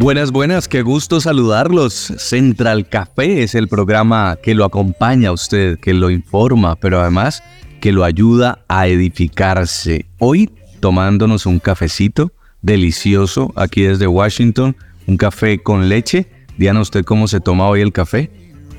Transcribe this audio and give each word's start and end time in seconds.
Buenas, 0.00 0.30
buenas, 0.30 0.68
qué 0.68 0.82
gusto 0.82 1.20
saludarlos. 1.20 1.92
Central 1.92 2.88
Café 2.88 3.42
es 3.42 3.56
el 3.56 3.66
programa 3.66 4.38
que 4.40 4.54
lo 4.54 4.64
acompaña 4.64 5.30
a 5.30 5.32
usted, 5.32 5.76
que 5.80 5.92
lo 5.92 6.08
informa, 6.10 6.76
pero 6.76 7.00
además 7.00 7.42
que 7.80 7.90
lo 7.90 8.04
ayuda 8.04 8.64
a 8.68 8.86
edificarse. 8.86 10.06
Hoy 10.18 10.50
tomándonos 10.78 11.46
un 11.46 11.58
cafecito 11.58 12.30
delicioso 12.62 13.52
aquí 13.56 13.82
desde 13.82 14.06
Washington, 14.06 14.76
un 15.08 15.16
café 15.16 15.60
con 15.60 15.88
leche. 15.88 16.28
Diana, 16.56 16.80
¿usted 16.80 17.04
cómo 17.04 17.26
se 17.26 17.40
toma 17.40 17.66
hoy 17.66 17.80
el 17.80 17.92
café? 17.92 18.30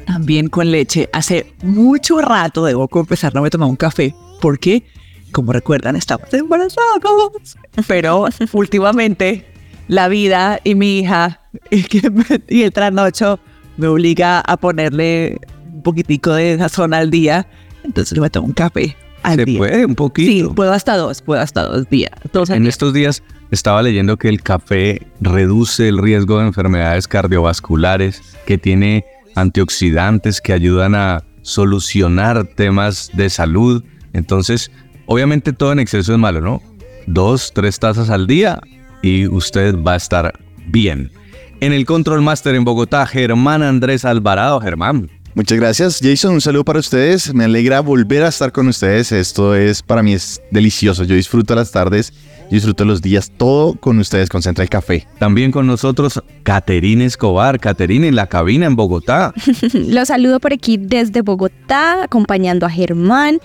También 0.08 0.48
con 0.48 0.72
leche. 0.72 1.10
Hace 1.12 1.54
mucho 1.63 2.22
rato, 2.22 2.63
debo 2.63 2.88
confesar, 2.88 3.36
no 3.36 3.41
me 3.41 3.49
tomaba 3.49 3.70
un 3.70 3.76
café. 3.76 4.16
porque, 4.40 4.86
Como 5.34 5.52
recuerdan, 5.52 5.98
estamos 5.98 6.34
embarazados. 6.34 7.58
Pero 7.88 8.26
últimamente 8.54 9.48
la 9.89 10.07
vida 10.07 10.61
y 10.63 10.75
mi 10.75 10.99
hija 10.99 11.41
y, 11.70 11.84
que 11.84 12.09
me- 12.09 12.23
y 12.48 12.62
el 12.63 12.71
trasnocho 12.71 13.40
me 13.76 13.87
obliga 13.87 14.40
a 14.40 14.55
ponerle 14.55 15.40
un 15.73 15.84
poquitico 15.84 16.31
de 16.34 16.57
sazón 16.57 16.93
al 16.93 17.09
día. 17.12 17.46
Entonces 17.84 18.18
me 18.20 18.29
tomo 18.29 18.48
un 18.48 18.54
café 18.54 18.96
al 19.23 19.35
¿Se 19.40 19.46
día. 19.46 19.57
puede 19.57 19.84
un 19.85 19.91
Sí, 19.91 19.96
poquito? 19.96 20.55
puedo 20.55 20.71
hasta 20.71 20.96
dos, 20.96 21.21
puedo 21.21 21.41
hasta 21.41 21.63
dos 21.63 21.90
días. 21.90 22.12
Dos 22.31 22.49
En 22.49 22.62
día. 22.63 22.70
estos 22.70 22.93
días 22.93 23.23
estaba 23.51 23.81
leyendo 23.81 24.15
que 24.18 24.29
el 24.29 24.41
café 24.43 25.07
reduce 25.21 25.87
el 25.90 25.98
riesgo 25.98 26.40
de 26.40 26.48
enfermedades 26.48 27.07
cardiovasculares, 27.07 28.21
que 28.46 28.57
tiene 28.57 29.05
antioxidantes 29.35 30.40
que 30.41 30.53
ayudan 30.53 30.93
a 30.96 31.24
solucionar 31.41 32.43
temas 32.46 33.09
de 33.13 33.29
salud. 33.29 33.84
Entonces, 34.13 34.71
obviamente 35.05 35.53
todo 35.53 35.71
en 35.71 35.79
exceso 35.79 36.13
es 36.13 36.20
malo, 36.20 36.41
¿no? 36.41 36.62
Dos, 37.07 37.51
tres 37.53 37.79
tazas 37.79 38.09
al 38.09 38.27
día 38.27 38.59
y 39.02 39.28
usted 39.28 39.76
va 39.76 39.94
a 39.94 39.98
estar 39.98 40.34
bien. 40.68 41.12
En 41.62 41.74
el 41.74 41.86
Control 41.86 42.22
Master 42.22 42.55
en 42.55 42.64
Bogotá, 42.64 43.05
Germán 43.05 43.64
Andrés 43.64 44.05
Alvarado. 44.05 44.62
Germán, 44.62 45.10
Muchas 45.36 45.60
gracias, 45.60 46.00
Jason. 46.02 46.34
Un 46.34 46.42
saludo 46.42 46.66
para 46.66 46.80
ustedes. 46.80 47.34
Me 47.34 47.46
alegra 47.46 47.82
volver 47.82 48.24
a 48.24 48.30
estar 48.30 48.52
con 48.52 48.68
ustedes. 48.68 49.12
Esto 49.12 49.55
es 49.55 49.82
para 49.82 50.02
mí 50.02 50.14
es 50.14 50.42
delicioso. 50.52 51.04
Yo 51.04 51.16
disfruto 51.16 51.54
las 51.55 51.72
tardes, 51.72 52.12
yo 52.50 52.55
disfruto 52.55 52.84
los 52.84 53.02
días, 53.02 53.32
todo 53.38 53.76
con 53.76 54.00
ustedes 54.00 54.27
con 54.27 54.42
Central 54.42 54.70
Café. 54.70 55.08
también 55.20 55.52
con 55.52 55.68
nosotros 55.68 56.22
Caterine 56.44 57.05
Escobar. 57.05 57.60
Caterine 57.60 58.08
en 58.08 58.16
la 58.16 58.27
cabina 58.27 58.66
en 58.66 58.76
Bogotá. 58.76 59.34
Los 59.74 60.08
saludo 60.08 60.40
por 60.40 60.52
aquí 60.52 60.77
desde 60.77 61.22
Bogotá, 61.22 62.04
acompañando 62.04 62.66
a 62.66 62.70
Germán, 62.70 63.40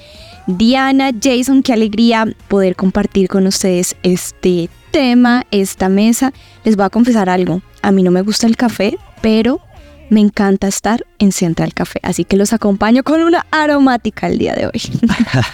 Diana, 0.46 1.10
Jason. 1.22 1.62
Qué 1.62 1.74
alegría 1.74 2.26
poder 2.48 2.76
compartir 2.76 3.28
con 3.28 3.46
ustedes 3.46 3.94
este 4.02 4.70
tema, 4.94 5.44
esta 5.50 5.88
mesa. 5.88 6.32
Les 6.62 6.76
voy 6.76 6.86
a 6.86 6.88
confesar 6.88 7.28
algo. 7.28 7.60
A 7.82 7.90
mí 7.90 8.04
no 8.04 8.12
me 8.12 8.22
gusta 8.22 8.46
el 8.46 8.56
café, 8.56 8.96
pero 9.20 9.60
me 10.08 10.20
encanta 10.20 10.68
estar 10.68 11.04
en 11.18 11.32
Central 11.32 11.74
Café. 11.74 11.98
Así 12.04 12.24
que 12.24 12.36
los 12.36 12.52
acompaño 12.52 13.02
con 13.02 13.20
una 13.20 13.44
aromática 13.50 14.28
el 14.28 14.38
día 14.38 14.54
de 14.54 14.66
hoy. 14.66 14.80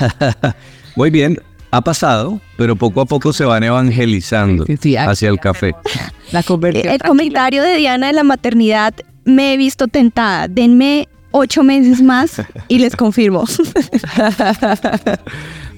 Muy 0.95 1.09
bien, 1.09 1.41
ha 1.71 1.81
pasado, 1.81 2.39
pero 2.59 2.77
poco 2.77 3.01
a 3.01 3.07
poco 3.07 3.33
se 3.33 3.47
van 3.47 3.65
evangelizando 3.65 4.67
Sí, 4.67 4.77
sí, 4.77 4.97
aquí 4.99 5.11
hacia 5.11 5.31
el 5.31 5.41
café. 5.41 5.75
La 6.33 6.43
conversión. 6.43 6.93
El 6.93 7.01
comentario 7.01 7.63
de 7.63 7.77
Diana 7.77 8.09
de 8.09 8.13
la 8.13 8.25
maternidad 8.25 8.95
me 9.25 9.55
he 9.55 9.57
visto 9.57 9.89
tentada. 9.89 10.49
Denme 10.49 11.09
ocho 11.31 11.63
meses 11.63 12.03
más 12.03 12.43
y 12.69 12.79
les 12.79 12.95
confirmo. 12.95 13.45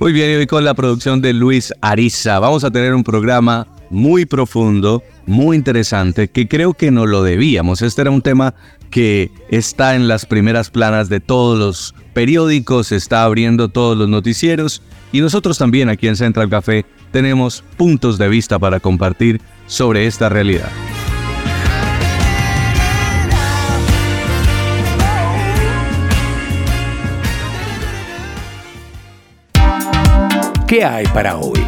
Muy 0.03 0.13
bien, 0.13 0.33
y 0.33 0.35
hoy 0.35 0.49
con 0.49 0.65
la 0.65 0.75
producción 0.75 1.23
de 1.23 1.33
Luis 1.33 1.73
Ariza 1.81 2.41
vamos 2.41 2.65
a 2.65 2.73
tener 2.73 2.93
un 2.93 3.05
programa 3.05 3.69
muy 3.89 4.27
profundo, 4.27 5.05
muy 5.27 5.57
interesante, 5.57 6.27
que 6.27 6.49
creo 6.49 6.75
que 6.75 6.91
no 6.91 7.07
lo 7.07 7.23
debíamos. 7.23 7.83
Este 7.83 8.03
era 8.03 8.11
un 8.11 8.21
tema 8.21 8.53
que 8.91 9.31
está 9.49 9.95
en 9.95 10.09
las 10.09 10.27
primeras 10.27 10.71
planas 10.71 11.09
de 11.09 11.21
todos 11.21 11.57
los 11.57 11.95
periódicos, 12.15 12.91
está 12.91 13.23
abriendo 13.23 13.69
todos 13.69 13.97
los 13.97 14.09
noticieros 14.09 14.83
y 15.13 15.21
nosotros 15.21 15.57
también 15.57 15.89
aquí 15.89 16.09
en 16.09 16.17
Central 16.17 16.51
Café 16.51 16.85
tenemos 17.13 17.63
puntos 17.77 18.19
de 18.19 18.29
vista 18.29 18.59
para 18.59 18.81
compartir 18.81 19.41
sobre 19.69 20.09
esta 20.09 20.29
realidad. 20.29 20.73
¿Qué 30.73 30.85
hay 30.87 31.05
para 31.09 31.37
hoy? 31.37 31.61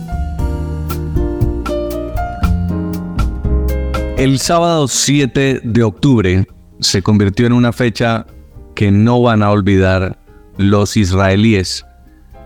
El 4.21 4.37
sábado 4.37 4.87
7 4.87 5.61
de 5.63 5.83
octubre 5.83 6.47
se 6.79 7.01
convirtió 7.01 7.47
en 7.47 7.53
una 7.53 7.73
fecha 7.73 8.27
que 8.75 8.91
no 8.91 9.19
van 9.19 9.41
a 9.41 9.49
olvidar 9.49 10.19
los 10.59 10.95
israelíes. 10.95 11.83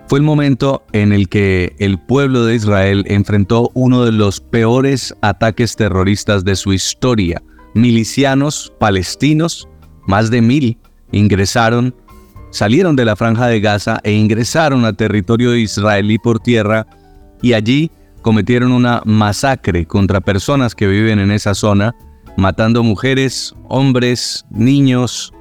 Fue 0.07 0.19
el 0.19 0.23
momento 0.23 0.85
en 0.93 1.11
el 1.11 1.27
que 1.27 1.75
el 1.79 1.99
pueblo 1.99 2.45
de 2.45 2.55
Israel 2.55 3.03
enfrentó 3.09 3.71
uno 3.73 4.05
de 4.05 4.13
los 4.13 4.39
peores 4.39 5.13
ataques 5.19 5.75
terroristas 5.75 6.45
de 6.45 6.55
su 6.55 6.71
historia. 6.71 7.43
Milicianos 7.73 8.71
palestinos, 8.79 9.67
más 10.07 10.31
de 10.31 10.41
mil, 10.41 10.77
ingresaron, 11.11 11.93
salieron 12.51 12.95
de 12.95 13.03
la 13.03 13.17
franja 13.17 13.47
de 13.47 13.59
Gaza 13.59 13.99
e 14.05 14.13
ingresaron 14.13 14.85
a 14.85 14.93
territorio 14.93 15.53
israelí 15.57 16.19
por 16.19 16.39
tierra 16.39 16.87
y 17.41 17.51
allí 17.51 17.91
cometieron 18.25 18.71
una 18.71 19.03
masacre 19.05 19.85
contra 19.85 20.19
personas 20.19 20.73
que 20.73 20.87
viven 20.87 21.19
en 21.19 21.29
esa 21.29 21.53
zona, 21.53 21.95
matando 22.37 22.81
mujeres, 22.81 23.53
hombres, 23.69 24.47
niños, 24.49 25.31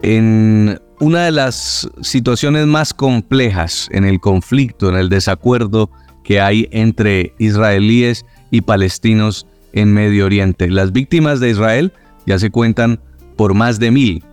en 0.00 0.80
una 0.98 1.26
de 1.26 1.32
las 1.32 1.86
situaciones 2.00 2.66
más 2.66 2.94
complejas 2.94 3.90
en 3.92 4.06
el 4.06 4.18
conflicto, 4.18 4.88
en 4.88 4.94
el 4.94 5.10
desacuerdo 5.10 5.90
que 6.24 6.40
hay 6.40 6.70
entre 6.70 7.34
israelíes 7.38 8.24
y 8.50 8.62
palestinos 8.62 9.46
en 9.74 9.92
Medio 9.92 10.24
Oriente. 10.24 10.70
Las 10.70 10.92
víctimas 10.92 11.38
de 11.38 11.50
Israel 11.50 11.92
ya 12.24 12.38
se 12.38 12.50
cuentan 12.50 12.98
por 13.36 13.52
más 13.52 13.78
de 13.78 13.90
mil. 13.90 14.24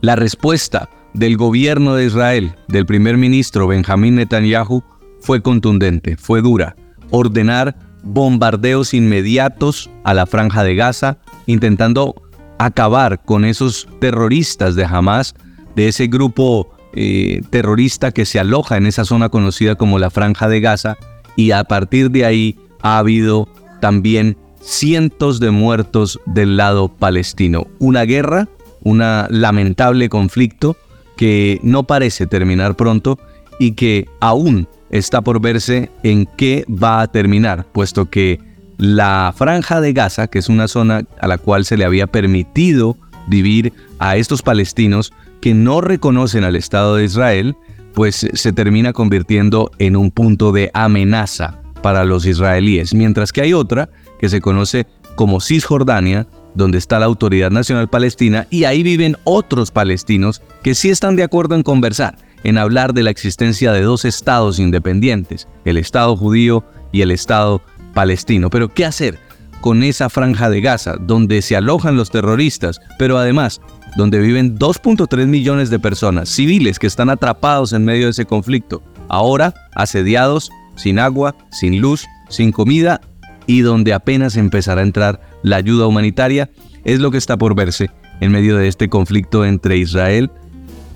La 0.00 0.16
respuesta 0.16 0.90
del 1.14 1.36
gobierno 1.36 1.94
de 1.94 2.06
Israel, 2.06 2.56
del 2.66 2.84
primer 2.84 3.16
ministro 3.16 3.68
Benjamín 3.68 4.16
Netanyahu, 4.16 4.82
fue 5.20 5.40
contundente, 5.40 6.16
fue 6.16 6.42
dura. 6.42 6.74
Ordenar 7.10 7.76
bombardeos 8.02 8.94
inmediatos 8.94 9.90
a 10.04 10.14
la 10.14 10.26
franja 10.26 10.62
de 10.62 10.74
Gaza, 10.74 11.18
intentando 11.46 12.14
acabar 12.58 13.22
con 13.24 13.44
esos 13.44 13.88
terroristas 14.00 14.76
de 14.76 14.84
Hamas, 14.84 15.34
de 15.74 15.88
ese 15.88 16.06
grupo 16.06 16.70
eh, 16.94 17.42
terrorista 17.50 18.12
que 18.12 18.24
se 18.24 18.38
aloja 18.38 18.76
en 18.76 18.86
esa 18.86 19.04
zona 19.04 19.28
conocida 19.28 19.74
como 19.74 19.98
la 19.98 20.10
franja 20.10 20.48
de 20.48 20.60
Gaza, 20.60 20.96
y 21.36 21.50
a 21.50 21.64
partir 21.64 22.10
de 22.10 22.24
ahí 22.24 22.58
ha 22.80 22.98
habido 22.98 23.48
también 23.80 24.36
cientos 24.60 25.38
de 25.38 25.50
muertos 25.50 26.18
del 26.26 26.56
lado 26.56 26.88
palestino. 26.88 27.66
Una 27.78 28.02
guerra, 28.04 28.48
un 28.82 28.98
lamentable 28.98 30.08
conflicto 30.08 30.76
que 31.16 31.60
no 31.62 31.84
parece 31.84 32.26
terminar 32.26 32.76
pronto 32.76 33.18
y 33.58 33.72
que 33.72 34.08
aún 34.20 34.68
está 34.90 35.22
por 35.22 35.40
verse 35.40 35.90
en 36.02 36.26
qué 36.36 36.64
va 36.68 37.00
a 37.00 37.06
terminar, 37.08 37.66
puesto 37.72 38.10
que 38.10 38.40
la 38.78 39.32
franja 39.36 39.80
de 39.80 39.92
Gaza, 39.92 40.28
que 40.28 40.38
es 40.38 40.48
una 40.48 40.68
zona 40.68 41.04
a 41.20 41.26
la 41.26 41.38
cual 41.38 41.64
se 41.64 41.76
le 41.76 41.84
había 41.84 42.06
permitido 42.06 42.96
vivir 43.26 43.72
a 43.98 44.16
estos 44.16 44.42
palestinos 44.42 45.12
que 45.40 45.54
no 45.54 45.80
reconocen 45.80 46.44
al 46.44 46.56
Estado 46.56 46.96
de 46.96 47.04
Israel, 47.04 47.56
pues 47.94 48.28
se 48.32 48.52
termina 48.52 48.92
convirtiendo 48.92 49.70
en 49.78 49.96
un 49.96 50.10
punto 50.10 50.52
de 50.52 50.70
amenaza 50.74 51.60
para 51.82 52.04
los 52.04 52.26
israelíes, 52.26 52.94
mientras 52.94 53.32
que 53.32 53.40
hay 53.40 53.54
otra 53.54 53.88
que 54.18 54.28
se 54.28 54.40
conoce 54.40 54.86
como 55.14 55.40
Cisjordania, 55.40 56.26
donde 56.54 56.78
está 56.78 56.98
la 56.98 57.06
Autoridad 57.06 57.50
Nacional 57.50 57.88
Palestina, 57.88 58.46
y 58.50 58.64
ahí 58.64 58.82
viven 58.82 59.16
otros 59.24 59.70
palestinos 59.70 60.42
que 60.62 60.74
sí 60.74 60.90
están 60.90 61.16
de 61.16 61.22
acuerdo 61.22 61.54
en 61.54 61.62
conversar, 61.62 62.18
en 62.46 62.58
hablar 62.58 62.94
de 62.94 63.02
la 63.02 63.10
existencia 63.10 63.72
de 63.72 63.82
dos 63.82 64.04
estados 64.04 64.60
independientes, 64.60 65.48
el 65.64 65.76
Estado 65.78 66.16
judío 66.16 66.64
y 66.92 67.02
el 67.02 67.10
Estado 67.10 67.60
palestino. 67.92 68.50
Pero 68.50 68.68
¿qué 68.72 68.84
hacer 68.84 69.18
con 69.60 69.82
esa 69.82 70.08
franja 70.08 70.48
de 70.48 70.60
Gaza, 70.60 70.94
donde 70.94 71.42
se 71.42 71.56
alojan 71.56 71.96
los 71.96 72.10
terroristas, 72.10 72.80
pero 73.00 73.18
además 73.18 73.60
donde 73.96 74.20
viven 74.20 74.56
2.3 74.56 75.26
millones 75.26 75.70
de 75.70 75.80
personas, 75.80 76.28
civiles 76.28 76.78
que 76.78 76.86
están 76.86 77.10
atrapados 77.10 77.72
en 77.72 77.84
medio 77.84 78.04
de 78.04 78.12
ese 78.12 78.26
conflicto, 78.26 78.80
ahora 79.08 79.52
asediados, 79.74 80.52
sin 80.76 81.00
agua, 81.00 81.34
sin 81.50 81.80
luz, 81.80 82.06
sin 82.28 82.52
comida 82.52 83.00
y 83.48 83.62
donde 83.62 83.92
apenas 83.92 84.36
empezará 84.36 84.82
a 84.82 84.84
entrar 84.84 85.20
la 85.42 85.56
ayuda 85.56 85.88
humanitaria, 85.88 86.48
es 86.84 87.00
lo 87.00 87.10
que 87.10 87.18
está 87.18 87.36
por 87.36 87.56
verse 87.56 87.90
en 88.20 88.30
medio 88.30 88.56
de 88.56 88.68
este 88.68 88.88
conflicto 88.88 89.44
entre 89.44 89.78
Israel 89.78 90.30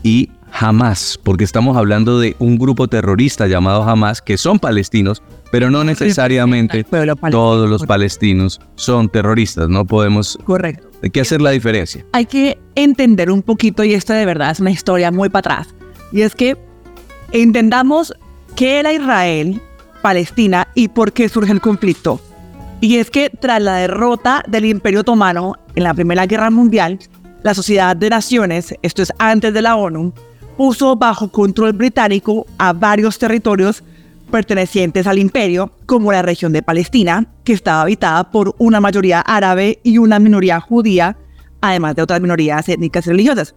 y 0.05 0.31
Hamas, 0.53 1.19
porque 1.23 1.45
estamos 1.45 1.77
hablando 1.77 2.19
de 2.19 2.37
un 2.39 2.59
grupo 2.59 2.89
terrorista 2.89 3.47
llamado 3.47 3.83
Hamas, 3.83 4.21
que 4.21 4.37
son 4.37 4.59
palestinos, 4.59 5.23
pero 5.51 5.71
no 5.71 5.85
necesariamente 5.85 6.85
todos 7.31 7.69
los 7.69 7.85
palestinos 7.87 8.61
son 8.75 9.09
terroristas, 9.09 9.69
no 9.69 9.85
podemos... 9.85 10.39
Correcto. 10.45 10.89
Hay 11.03 11.11
que 11.11 11.21
hacer 11.21 11.41
la 11.41 11.51
diferencia. 11.51 12.05
Hay 12.13 12.27
que 12.27 12.59
entender 12.75 13.31
un 13.31 13.43
poquito, 13.43 13.85
y 13.85 13.95
esto 13.95 14.13
de 14.13 14.27
verdad 14.27 14.51
es 14.51 14.61
una 14.61 14.71
historia 14.71 15.11
muy 15.11 15.29
para 15.29 15.55
atrás, 15.55 15.75
y 16.13 16.23
es 16.23 16.35
que 16.35 16.57
entendamos 17.33 18.13
qué 18.57 18.81
era 18.81 18.93
Israel, 18.93 19.61
Palestina 20.03 20.69
y 20.75 20.89
por 20.89 21.13
qué 21.13 21.29
surge 21.29 21.53
el 21.53 21.61
conflicto. 21.61 22.21
Y 22.81 22.97
es 22.97 23.11
que 23.11 23.31
tras 23.31 23.61
la 23.61 23.77
derrota 23.77 24.43
del 24.49 24.65
Imperio 24.65 25.01
Otomano 25.01 25.55
en 25.75 25.85
la 25.85 25.95
Primera 25.95 26.27
Guerra 26.27 26.51
Mundial, 26.51 26.99
la 27.43 27.55
Sociedad 27.55 27.95
de 27.95 28.11
Naciones, 28.11 28.75
esto 28.83 29.03
es 29.03 29.13
antes 29.19 29.53
de 29.53 29.63
la 29.63 29.77
ONU, 29.77 30.13
puso 30.61 30.95
bajo 30.95 31.33
control 31.33 31.73
británico 31.73 32.47
a 32.59 32.75
varios 32.75 33.19
territorios 33.19 33.83
pertenecientes 34.31 35.07
al 35.07 35.19
imperio, 35.19 35.73
como 35.87 36.13
la 36.13 36.21
región 36.21 36.53
de 36.53 36.63
Palestina, 36.63 37.29
que 37.45 37.55
estaba 37.55 37.81
habitada 37.81 38.31
por 38.31 38.55
una 38.59 38.79
mayoría 38.79 39.23
árabe 39.23 39.81
y 39.85 39.97
una 39.97 40.19
minoría 40.19 40.61
judía, 40.61 41.17
además 41.63 41.97
de 41.97 42.03
otras 42.03 42.21
minorías 42.21 42.69
étnicas 42.69 43.07
y 43.07 43.11
religiosas. 43.11 43.55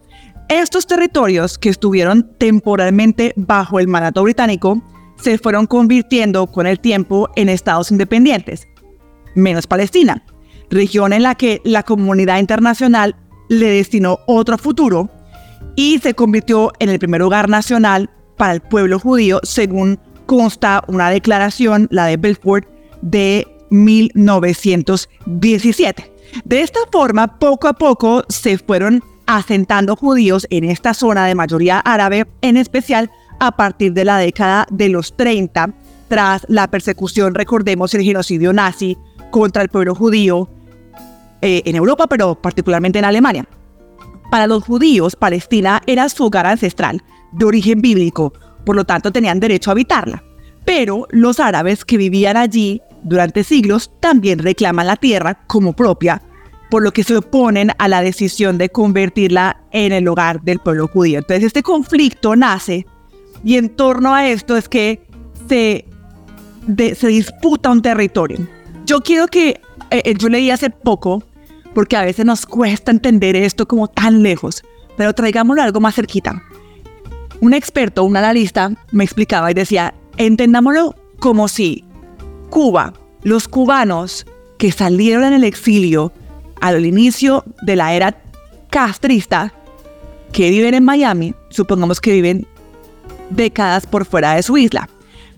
Estos 0.48 0.88
territorios, 0.88 1.58
que 1.58 1.68
estuvieron 1.68 2.38
temporalmente 2.38 3.34
bajo 3.36 3.82
el 3.82 3.90
mandato 3.90 4.24
británico, 4.24 4.82
se 5.18 5.38
fueron 5.38 5.68
convirtiendo 5.68 6.48
con 6.48 6.68
el 6.68 6.80
tiempo 6.80 7.30
en 7.36 7.50
estados 7.50 7.92
independientes, 7.92 8.66
menos 9.36 9.68
Palestina, 9.68 10.24
región 10.70 11.12
en 11.12 11.24
la 11.24 11.36
que 11.36 11.60
la 11.66 11.84
comunidad 11.84 12.40
internacional 12.40 13.18
le 13.50 13.72
destinó 13.72 14.20
otro 14.26 14.58
futuro 14.58 15.10
y 15.76 16.00
se 16.00 16.14
convirtió 16.14 16.72
en 16.80 16.90
el 16.90 17.00
primer 17.00 17.22
hogar 17.22 17.50
nacional 17.50 18.10
para 18.38 18.54
el 18.54 18.62
pueblo 18.62 19.00
judío, 19.00 19.42
según 19.44 20.00
consta 20.26 20.84
una 20.88 21.10
declaración, 21.10 21.90
la 21.92 22.06
de 22.06 22.16
Belfort, 22.18 22.68
de 23.02 23.48
1917. 23.70 26.14
De 26.46 26.62
esta 26.62 26.80
forma, 26.92 27.40
poco 27.40 27.68
a 27.68 27.74
poco 27.74 28.24
se 28.30 28.58
fueron 28.58 29.04
asentando 29.26 29.96
judíos 29.96 30.46
en 30.50 30.66
esta 30.66 30.94
zona 30.94 31.26
de 31.26 31.36
mayoría 31.36 31.80
árabe, 31.80 32.28
en 32.42 32.58
especial 32.58 33.10
a 33.40 33.56
partir 33.56 33.94
de 33.94 34.06
la 34.06 34.18
década 34.18 34.68
de 34.72 34.90
los 34.90 35.16
30, 35.16 35.74
tras 36.08 36.46
la 36.48 36.68
persecución, 36.68 37.34
recordemos, 37.34 37.94
el 37.94 38.04
genocidio 38.04 38.54
nazi 38.54 38.98
contra 39.32 39.64
el 39.64 39.70
pueblo 39.70 39.96
judío 39.96 40.50
eh, 41.42 41.64
en 41.66 41.76
Europa, 41.76 42.08
pero 42.08 42.36
particularmente 42.36 43.00
en 43.00 43.06
Alemania. 43.06 43.48
Para 44.34 44.48
los 44.48 44.64
judíos, 44.64 45.16
Palestina 45.16 45.84
era 45.86 46.10
su 46.10 46.26
hogar 46.26 46.48
ancestral, 46.48 47.04
de 47.34 47.46
origen 47.46 47.82
bíblico, 47.82 48.34
por 48.66 48.76
lo 48.76 48.84
tanto 48.84 49.12
tenían 49.12 49.40
derecho 49.40 49.70
a 49.70 49.74
habitarla. 49.74 50.24
Pero 50.66 51.06
los 51.12 51.40
árabes 51.40 51.86
que 51.86 51.98
vivían 51.98 52.36
allí 52.36 52.82
durante 53.04 53.44
siglos 53.44 53.92
también 54.00 54.40
reclaman 54.40 54.88
la 54.88 54.96
tierra 54.96 55.46
como 55.46 55.74
propia, 55.74 56.24
por 56.72 56.82
lo 56.82 56.92
que 56.92 57.04
se 57.04 57.16
oponen 57.16 57.74
a 57.78 57.88
la 57.88 58.02
decisión 58.02 58.58
de 58.58 58.70
convertirla 58.70 59.62
en 59.72 59.92
el 59.92 60.08
hogar 60.08 60.42
del 60.42 60.58
pueblo 60.58 60.88
judío. 60.88 61.20
Entonces 61.20 61.44
este 61.44 61.62
conflicto 61.62 62.36
nace 62.36 62.88
y 63.44 63.58
en 63.58 63.70
torno 63.70 64.16
a 64.16 64.28
esto 64.28 64.58
es 64.58 64.68
que 64.68 65.06
se, 65.48 65.86
se 66.96 67.08
disputa 67.08 67.70
un 67.70 67.84
territorio. 67.84 68.40
Yo 68.88 69.02
quiero 69.02 69.28
que, 69.28 69.62
eh, 69.92 70.02
eh, 70.04 70.16
yo 70.18 70.28
leí 70.28 70.50
hace 70.50 70.72
poco, 70.72 71.22
porque 71.74 71.98
a 71.98 72.04
veces 72.04 72.26
nos 72.26 72.46
cuesta 72.46 72.92
entender 72.92 73.36
esto 73.36 73.68
como 73.68 73.88
tan 73.88 74.24
lejos, 74.24 74.64
pero 74.98 75.14
traigámoslo 75.14 75.62
algo 75.62 75.80
más 75.80 75.96
cerquita. 75.96 76.44
Un 77.42 77.54
experto, 77.54 78.04
un 78.04 78.16
analista, 78.16 78.72
me 78.92 79.04
explicaba 79.04 79.52
y 79.52 79.54
decía, 79.54 79.94
entendámoslo 80.18 80.96
como 81.20 81.48
si 81.48 81.84
Cuba, 82.50 82.94
los 83.24 83.48
cubanos 83.48 84.26
que 84.58 84.72
salieron 84.72 85.24
en 85.24 85.34
el 85.34 85.44
exilio 85.44 86.14
al 86.62 86.86
inicio 86.86 87.44
de 87.62 87.76
la 87.76 87.94
era 87.94 88.18
castrista, 88.70 89.54
que 90.32 90.50
viven 90.50 90.74
en 90.74 90.86
Miami, 90.86 91.36
supongamos 91.50 92.00
que 92.00 92.12
viven 92.12 92.48
décadas 93.30 93.86
por 93.86 94.06
fuera 94.06 94.36
de 94.36 94.44
su 94.44 94.58
isla. 94.58 94.90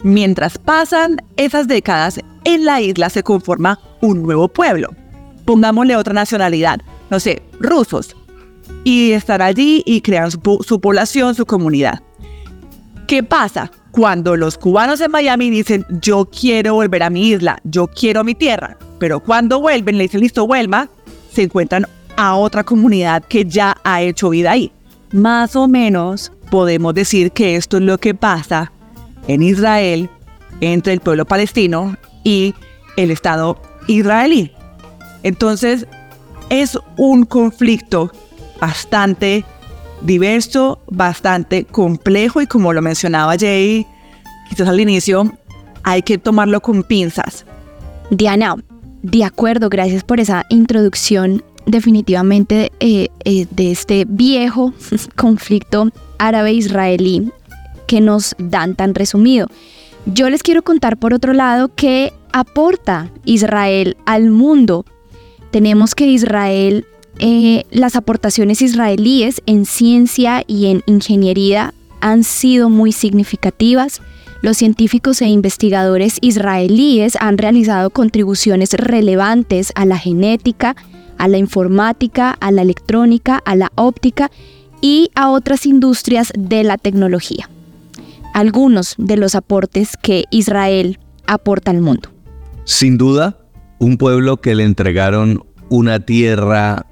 Mientras 0.03 0.57
pasan 0.57 1.17
esas 1.37 1.67
décadas, 1.67 2.19
en 2.43 2.65
la 2.65 2.81
isla 2.81 3.09
se 3.09 3.23
conforma 3.23 3.79
un 4.01 4.23
nuevo 4.23 4.47
pueblo. 4.47 4.89
Pongámosle 5.45 5.95
otra 5.95 6.13
nacionalidad, 6.13 6.81
no 7.09 7.19
sé, 7.19 7.41
rusos. 7.59 8.15
Y 8.83 9.11
están 9.11 9.41
allí 9.41 9.83
y 9.85 10.01
crean 10.01 10.31
su, 10.31 10.39
su 10.65 10.79
población, 10.79 11.35
su 11.35 11.45
comunidad. 11.45 12.01
¿Qué 13.07 13.23
pasa? 13.23 13.71
Cuando 13.91 14.35
los 14.35 14.57
cubanos 14.57 14.99
en 15.01 15.11
Miami 15.11 15.49
dicen, 15.49 15.85
yo 16.01 16.25
quiero 16.25 16.73
volver 16.73 17.03
a 17.03 17.09
mi 17.09 17.29
isla, 17.29 17.59
yo 17.63 17.87
quiero 17.87 18.23
mi 18.23 18.35
tierra, 18.35 18.77
pero 18.99 19.19
cuando 19.19 19.61
vuelven, 19.61 19.97
le 19.97 20.03
dicen, 20.03 20.21
listo, 20.21 20.47
vuelva, 20.47 20.89
se 21.31 21.43
encuentran 21.43 21.87
a 22.17 22.35
otra 22.35 22.63
comunidad 22.63 23.23
que 23.23 23.45
ya 23.45 23.77
ha 23.83 24.01
hecho 24.01 24.29
vida 24.29 24.51
ahí. 24.51 24.71
Más 25.11 25.55
o 25.55 25.67
menos 25.67 26.31
podemos 26.49 26.93
decir 26.93 27.31
que 27.31 27.55
esto 27.55 27.77
es 27.77 27.83
lo 27.83 27.97
que 27.97 28.13
pasa 28.13 28.71
en 29.27 29.43
Israel 29.43 30.09
entre 30.61 30.93
el 30.93 30.99
pueblo 30.99 31.25
palestino 31.25 31.97
y 32.23 32.53
el 32.97 33.11
Estado 33.11 33.61
israelí. 33.87 34.54
Entonces, 35.25 35.87
es 36.51 36.77
un 36.97 37.25
conflicto 37.25 38.11
bastante 38.61 39.43
diverso, 40.01 40.79
bastante 40.87 41.65
complejo 41.65 42.41
y 42.43 42.47
como 42.47 42.73
lo 42.73 42.81
mencionaba 42.83 43.35
Jay, 43.35 43.87
quizás 44.47 44.67
al 44.67 44.79
inicio, 44.79 45.33
hay 45.81 46.03
que 46.03 46.19
tomarlo 46.19 46.61
con 46.61 46.83
pinzas. 46.83 47.43
Diana, 48.11 48.55
de 49.01 49.23
acuerdo, 49.23 49.67
gracias 49.67 50.03
por 50.03 50.19
esa 50.19 50.45
introducción 50.49 51.43
definitivamente 51.65 52.71
eh, 52.79 53.07
eh, 53.23 53.47
de 53.49 53.71
este 53.71 54.05
viejo 54.07 54.75
conflicto 55.15 55.89
árabe-israelí 56.19 57.31
que 57.87 57.99
nos 57.99 58.35
dan 58.37 58.75
tan 58.75 58.93
resumido. 58.93 59.47
Yo 60.05 60.29
les 60.29 60.43
quiero 60.43 60.61
contar 60.61 60.97
por 60.97 61.15
otro 61.15 61.33
lado 61.33 61.73
que 61.73 62.13
aporta 62.31 63.09
Israel 63.25 63.97
al 64.05 64.29
mundo. 64.29 64.85
Tenemos 65.51 65.95
que 65.95 66.07
Israel, 66.07 66.85
eh, 67.19 67.63
las 67.71 67.95
aportaciones 67.95 68.61
israelíes 68.61 69.41
en 69.45 69.65
ciencia 69.65 70.43
y 70.47 70.67
en 70.67 70.83
ingeniería 70.85 71.73
han 72.01 72.23
sido 72.23 72.69
muy 72.69 72.91
significativas. 72.91 74.01
Los 74.41 74.57
científicos 74.57 75.21
e 75.21 75.27
investigadores 75.27 76.17
israelíes 76.21 77.17
han 77.19 77.37
realizado 77.37 77.89
contribuciones 77.89 78.73
relevantes 78.73 79.71
a 79.75 79.85
la 79.85 79.97
genética, 79.97 80.75
a 81.17 81.27
la 81.27 81.37
informática, 81.37 82.31
a 82.39 82.51
la 82.51 82.61
electrónica, 82.61 83.41
a 83.45 83.55
la 83.55 83.71
óptica 83.75 84.29
y 84.81 85.09
a 85.15 85.31
otras 85.31 85.65
industrias 85.65 86.31
de 86.37 86.63
la 86.63 86.77
tecnología. 86.77 87.49
Algunos 88.33 88.95
de 88.97 89.17
los 89.17 89.33
aportes 89.33 89.97
que 90.01 90.25
Israel 90.29 90.99
aporta 91.25 91.71
al 91.71 91.81
mundo. 91.81 92.09
Sin 92.65 92.97
duda, 92.97 93.37
un 93.79 93.97
pueblo 93.97 94.37
que 94.37 94.55
le 94.55 94.63
entregaron 94.63 95.43
una 95.69 95.99
tierra 95.99 96.85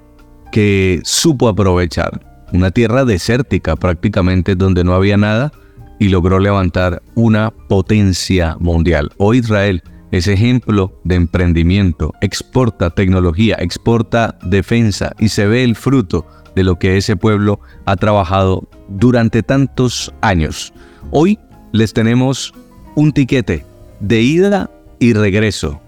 que 0.52 1.02
supo 1.04 1.48
aprovechar, 1.48 2.46
una 2.54 2.72
tierra 2.72 3.06
desértica 3.06 3.76
prácticamente 3.76 4.56
donde 4.56 4.84
no 4.84 4.94
había 4.94 5.18
nada 5.18 5.52
y 6.00 6.10
logró 6.10 6.40
levantar 6.40 7.02
una 7.16 7.52
potencia 7.52 8.58
mundial. 8.60 9.12
Hoy 9.18 9.40
Israel 9.40 9.82
es 10.12 10.28
ejemplo 10.28 11.00
de 11.04 11.16
emprendimiento, 11.16 12.14
exporta 12.22 12.92
tecnología, 12.92 13.56
exporta 13.60 14.38
defensa 14.44 15.14
y 15.18 15.30
se 15.30 15.48
ve 15.48 15.64
el 15.64 15.76
fruto 15.76 16.28
de 16.56 16.64
lo 16.64 16.78
que 16.78 16.98
ese 16.98 17.16
pueblo 17.16 17.60
ha 17.86 17.96
trabajado 17.96 18.68
durante 18.90 19.42
tantos 19.42 20.14
años. 20.22 20.72
Hoy 21.10 21.40
les 21.72 21.94
tenemos 21.94 22.54
un 22.96 23.12
tiquete 23.12 23.66
de 24.00 24.22
ida 24.22 24.70
y 25.00 25.14
regreso 25.14 25.82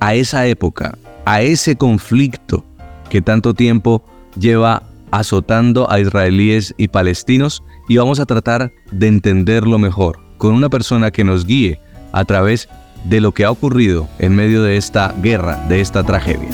a 0.00 0.14
esa 0.14 0.46
época, 0.46 0.98
a 1.24 1.42
ese 1.42 1.76
conflicto 1.76 2.64
que 3.08 3.22
tanto 3.22 3.54
tiempo 3.54 4.04
lleva 4.38 4.82
azotando 5.10 5.90
a 5.90 6.00
israelíes 6.00 6.74
y 6.76 6.88
palestinos 6.88 7.62
y 7.88 7.96
vamos 7.96 8.18
a 8.18 8.26
tratar 8.26 8.72
de 8.90 9.06
entenderlo 9.06 9.78
mejor 9.78 10.18
con 10.38 10.54
una 10.54 10.68
persona 10.68 11.10
que 11.10 11.24
nos 11.24 11.46
guíe 11.46 11.80
a 12.12 12.24
través 12.24 12.68
de 13.04 13.20
lo 13.20 13.32
que 13.32 13.44
ha 13.44 13.50
ocurrido 13.50 14.08
en 14.18 14.34
medio 14.34 14.62
de 14.62 14.76
esta 14.76 15.14
guerra, 15.22 15.64
de 15.68 15.80
esta 15.80 16.02
tragedia. 16.02 16.50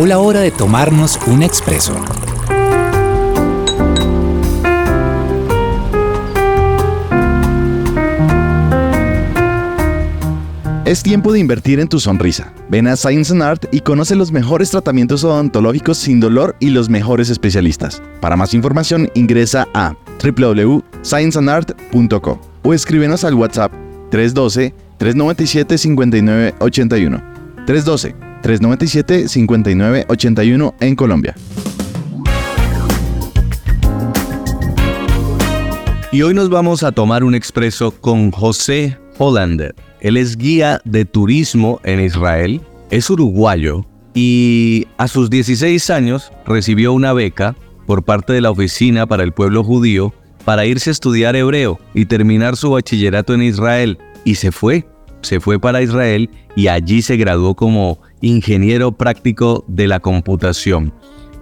Llegó 0.00 0.08
la 0.08 0.18
hora 0.18 0.40
de 0.40 0.50
tomarnos 0.50 1.20
un 1.26 1.42
expreso. 1.42 1.92
Es 10.86 11.02
tiempo 11.02 11.34
de 11.34 11.40
invertir 11.40 11.80
en 11.80 11.88
tu 11.88 12.00
sonrisa. 12.00 12.54
Ven 12.70 12.86
a 12.86 12.96
Science 12.96 13.30
and 13.30 13.42
Art 13.42 13.66
y 13.72 13.80
conoce 13.80 14.16
los 14.16 14.32
mejores 14.32 14.70
tratamientos 14.70 15.22
odontológicos 15.22 15.98
sin 15.98 16.18
dolor 16.18 16.56
y 16.60 16.70
los 16.70 16.88
mejores 16.88 17.28
especialistas. 17.28 18.00
Para 18.22 18.36
más 18.36 18.54
información 18.54 19.10
ingresa 19.12 19.68
a 19.74 19.92
www.scienceandart.co 20.24 22.40
o 22.62 22.72
escríbenos 22.72 23.24
al 23.24 23.34
WhatsApp 23.34 23.70
312 24.10 24.74
397 24.96 25.76
5981. 25.76 27.22
312 27.66 28.29
397-5981 28.42 30.74
en 30.80 30.96
Colombia. 30.96 31.36
Y 36.12 36.22
hoy 36.22 36.34
nos 36.34 36.50
vamos 36.50 36.82
a 36.82 36.90
tomar 36.90 37.22
un 37.22 37.36
expreso 37.36 37.92
con 37.92 38.32
José 38.32 38.98
Hollander. 39.18 39.76
Él 40.00 40.16
es 40.16 40.36
guía 40.36 40.80
de 40.84 41.04
turismo 41.04 41.80
en 41.84 42.00
Israel, 42.00 42.60
es 42.90 43.08
uruguayo 43.10 43.86
y 44.12 44.88
a 44.98 45.06
sus 45.06 45.30
16 45.30 45.88
años 45.90 46.32
recibió 46.46 46.92
una 46.92 47.12
beca 47.12 47.54
por 47.86 48.02
parte 48.02 48.32
de 48.32 48.40
la 48.40 48.50
Oficina 48.50 49.06
para 49.06 49.22
el 49.22 49.32
Pueblo 49.32 49.62
Judío 49.62 50.12
para 50.44 50.66
irse 50.66 50.90
a 50.90 50.92
estudiar 50.92 51.36
hebreo 51.36 51.78
y 51.94 52.06
terminar 52.06 52.56
su 52.56 52.70
bachillerato 52.70 53.34
en 53.34 53.42
Israel. 53.42 53.98
Y 54.24 54.34
se 54.34 54.52
fue, 54.52 54.86
se 55.22 55.38
fue 55.38 55.60
para 55.60 55.82
Israel 55.82 56.28
y 56.56 56.68
allí 56.68 57.02
se 57.02 57.16
graduó 57.16 57.54
como 57.54 58.00
ingeniero 58.20 58.92
práctico 58.92 59.64
de 59.68 59.86
la 59.86 60.00
computación. 60.00 60.92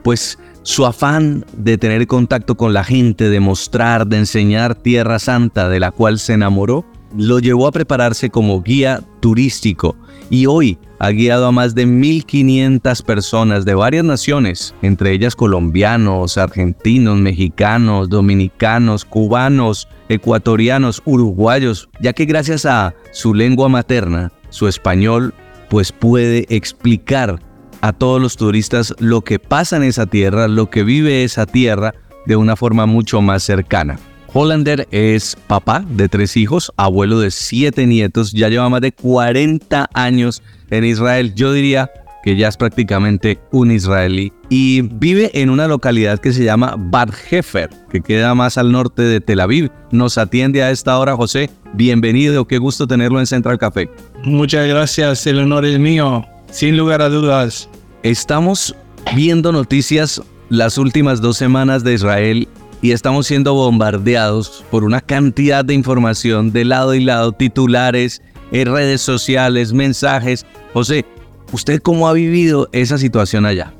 Pues 0.03 0.39
su 0.63 0.85
afán 0.87 1.45
de 1.57 1.79
tener 1.79 2.07
contacto 2.07 2.57
con 2.57 2.73
la 2.73 2.85
gente, 2.85 3.31
de 3.31 3.41
mostrar, 3.41 4.07
de 4.07 4.19
enseñar 4.19 4.75
Tierra 4.75 5.19
Santa 5.19 5.69
de 5.69 5.81
la 5.81 5.91
cual 5.91 6.19
se 6.19 6.35
enamoró, 6.35 6.85
lo 7.17 7.39
llevó 7.39 7.67
a 7.67 7.73
prepararse 7.73 8.31
como 8.31 8.63
guía 8.63 9.01
turístico 9.21 9.97
y 10.31 10.47
hoy 10.47 10.79
ha 10.99 11.11
guiado 11.11 11.47
a 11.47 11.53
más 11.53 11.75
de 11.75 11.87
1.500 11.87 13.03
personas 13.03 13.65
de 13.65 13.75
varias 13.75 14.05
naciones, 14.05 14.75
entre 14.83 15.13
ellas 15.13 15.37
colombianos, 15.37 16.37
argentinos, 16.37 17.19
mexicanos, 17.19 18.09
dominicanos, 18.09 19.05
cubanos, 19.05 19.89
ecuatorianos, 20.09 21.01
uruguayos, 21.05 21.89
ya 22.01 22.13
que 22.13 22.25
gracias 22.25 22.67
a 22.67 22.95
su 23.13 23.33
lengua 23.33 23.69
materna, 23.69 24.33
su 24.51 24.67
español, 24.69 25.33
pues 25.69 25.93
puede 25.93 26.47
explicar 26.49 27.41
a 27.81 27.93
todos 27.93 28.21
los 28.21 28.37
turistas 28.37 28.95
lo 28.99 29.23
que 29.23 29.39
pasa 29.39 29.77
en 29.77 29.85
esa 29.85 30.07
tierra, 30.07 30.49
lo 30.49 30.71
que 30.71 30.83
vive 30.83 31.25
esa 31.25 31.47
tierra 31.47 31.95
de 32.27 32.37
una 32.37 32.57
forma 32.57 32.87
mucho 32.87 33.21
más 33.21 33.43
cercana. 33.43 33.99
Hollander 34.33 34.87
es 34.91 35.37
papá 35.47 35.85
de 35.89 36.09
tres 36.09 36.37
hijos, 36.37 36.73
abuelo 36.77 37.19
de 37.21 37.31
siete 37.31 37.87
nietos, 37.87 38.33
ya 38.33 38.49
lleva 38.49 38.69
más 38.69 38.83
de 38.83 38.93
40 38.93 39.89
años 39.95 40.43
en 40.71 40.85
Israel. 40.85 41.35
Yo 41.35 41.53
diría 41.53 41.91
que 42.29 42.37
ya 42.37 42.49
es 42.49 42.59
prácticamente 42.59 43.41
un 43.53 43.71
israelí 43.71 44.35
y 44.51 44.83
vive 44.83 45.31
en 45.33 45.49
una 45.49 45.67
localidad 45.67 46.19
que 46.19 46.35
se 46.35 46.45
llama 46.45 46.75
Bad 46.77 47.09
Hefer, 47.31 47.71
que 47.91 48.03
queda 48.03 48.35
más 48.35 48.59
al 48.59 48.71
norte 48.71 49.01
de 49.01 49.23
Tel 49.23 49.41
Aviv. 49.41 49.71
Nos 49.93 50.19
atiende 50.19 50.63
a 50.63 50.71
esta 50.71 50.99
hora 50.99 51.17
José. 51.17 51.49
Bienvenido, 51.73 52.47
qué 52.47 52.59
gusto 52.59 52.87
tenerlo 52.87 53.19
en 53.19 53.27
Central 53.27 53.57
Café. 53.57 53.89
Muchas 54.25 54.69
gracias, 54.69 55.27
el 55.27 55.39
honor 55.39 55.65
es 55.65 55.79
mío, 55.79 56.23
sin 56.51 56.77
lugar 56.77 57.01
a 57.01 57.09
dudas. 57.09 57.71
Estamos 58.03 58.77
viendo 59.17 59.51
noticias 59.51 60.21
las 60.51 60.77
últimas 60.77 61.23
dos 61.23 61.39
semanas 61.39 61.83
de 61.83 61.95
Israel 61.95 62.47
y 62.83 62.91
estamos 62.91 63.27
siendo 63.27 63.55
bombardeados 63.55 64.67
por 64.71 64.85
una 64.85 65.01
cantidad 65.01 65.65
de 65.65 65.73
información 65.73 66.53
de 66.53 66.67
lado 66.67 66.95
y 66.95 67.03
lado, 67.03 67.33
titulares, 67.33 68.21
en 68.53 68.71
redes 68.71 69.01
sociales, 69.01 69.73
mensajes. 69.73 70.45
José, 70.75 71.07
¿usted 71.53 71.81
cómo 71.81 72.09
ha 72.09 72.13
vivido 72.13 72.69
esa 72.73 72.99
situación 72.99 73.47
allá? 73.47 73.73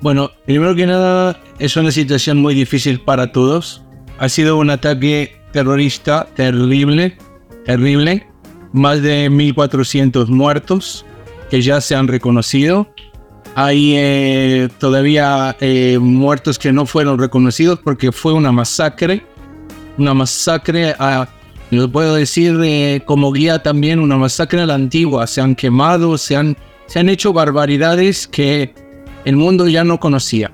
Bueno, 0.00 0.30
primero 0.46 0.74
que 0.74 0.86
nada, 0.86 1.38
es 1.58 1.76
una 1.76 1.92
situación 1.92 2.38
muy 2.38 2.54
difícil 2.54 3.00
para 3.00 3.32
todos. 3.32 3.82
Ha 4.18 4.28
sido 4.28 4.56
un 4.56 4.70
ataque 4.70 5.36
terrorista 5.52 6.26
terrible, 6.34 7.18
terrible. 7.66 8.26
Más 8.72 9.02
de 9.02 9.30
1.400 9.30 10.28
muertos 10.28 11.04
que 11.50 11.60
ya 11.60 11.80
se 11.80 11.94
han 11.94 12.08
reconocido. 12.08 12.88
Hay 13.56 13.94
eh, 13.96 14.68
todavía 14.78 15.56
eh, 15.60 15.98
muertos 16.00 16.58
que 16.58 16.72
no 16.72 16.86
fueron 16.86 17.18
reconocidos 17.18 17.80
porque 17.82 18.12
fue 18.12 18.32
una 18.32 18.52
masacre. 18.52 19.22
Una 19.98 20.14
masacre, 20.14 20.94
a, 20.98 21.28
lo 21.70 21.90
puedo 21.90 22.14
decir 22.14 22.58
eh, 22.62 23.02
como 23.04 23.32
guía 23.32 23.62
también, 23.62 23.98
una 23.98 24.16
masacre 24.16 24.62
a 24.62 24.66
la 24.66 24.76
antigua. 24.76 25.26
Se 25.26 25.40
han 25.40 25.54
quemado, 25.56 26.16
se 26.16 26.36
han, 26.36 26.56
se 26.90 26.98
han 26.98 27.08
hecho 27.08 27.32
barbaridades 27.32 28.26
que 28.26 28.74
el 29.24 29.36
mundo 29.36 29.68
ya 29.68 29.84
no 29.84 30.00
conocía. 30.00 30.50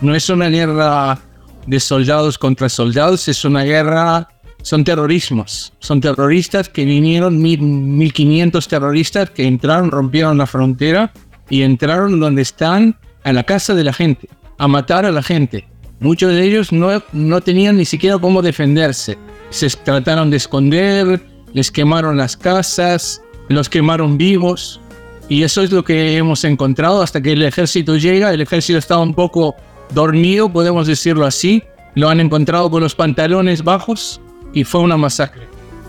No 0.00 0.16
es 0.16 0.28
una 0.28 0.48
guerra 0.48 1.20
de 1.64 1.78
soldados 1.78 2.38
contra 2.38 2.68
soldados, 2.68 3.28
es 3.28 3.44
una 3.44 3.62
guerra, 3.62 4.28
son 4.62 4.82
terrorismos, 4.82 5.72
son 5.78 6.00
terroristas 6.00 6.68
que 6.68 6.84
vinieron, 6.84 7.40
1500 7.40 8.66
terroristas 8.66 9.30
que 9.30 9.46
entraron, 9.46 9.92
rompieron 9.92 10.38
la 10.38 10.48
frontera 10.48 11.12
y 11.48 11.62
entraron 11.62 12.18
donde 12.18 12.42
están, 12.42 12.98
a 13.22 13.32
la 13.32 13.44
casa 13.44 13.72
de 13.76 13.84
la 13.84 13.92
gente, 13.92 14.28
a 14.58 14.66
matar 14.66 15.06
a 15.06 15.12
la 15.12 15.22
gente. 15.22 15.68
Muchos 16.00 16.32
de 16.32 16.42
ellos 16.42 16.72
no, 16.72 17.00
no 17.12 17.40
tenían 17.42 17.76
ni 17.76 17.84
siquiera 17.84 18.18
cómo 18.18 18.42
defenderse. 18.42 19.16
Se 19.50 19.68
trataron 19.70 20.30
de 20.30 20.38
esconder, 20.38 21.24
les 21.52 21.70
quemaron 21.70 22.16
las 22.16 22.36
casas, 22.36 23.22
los 23.48 23.68
quemaron 23.68 24.18
vivos. 24.18 24.80
Y 25.28 25.42
eso 25.42 25.62
es 25.62 25.72
lo 25.72 25.84
que 25.84 26.16
hemos 26.16 26.44
encontrado 26.44 27.02
hasta 27.02 27.20
que 27.20 27.32
el 27.32 27.42
ejército 27.42 27.96
llega. 27.96 28.32
El 28.32 28.40
ejército 28.40 28.78
estaba 28.78 29.02
un 29.02 29.14
poco 29.14 29.56
dormido, 29.92 30.48
podemos 30.48 30.86
decirlo 30.86 31.26
así. 31.26 31.62
Lo 31.94 32.08
han 32.08 32.20
encontrado 32.20 32.70
con 32.70 32.82
los 32.82 32.94
pantalones 32.94 33.64
bajos 33.64 34.20
y 34.52 34.64
fue 34.64 34.80
una 34.80 34.96
masacre. 34.96 35.42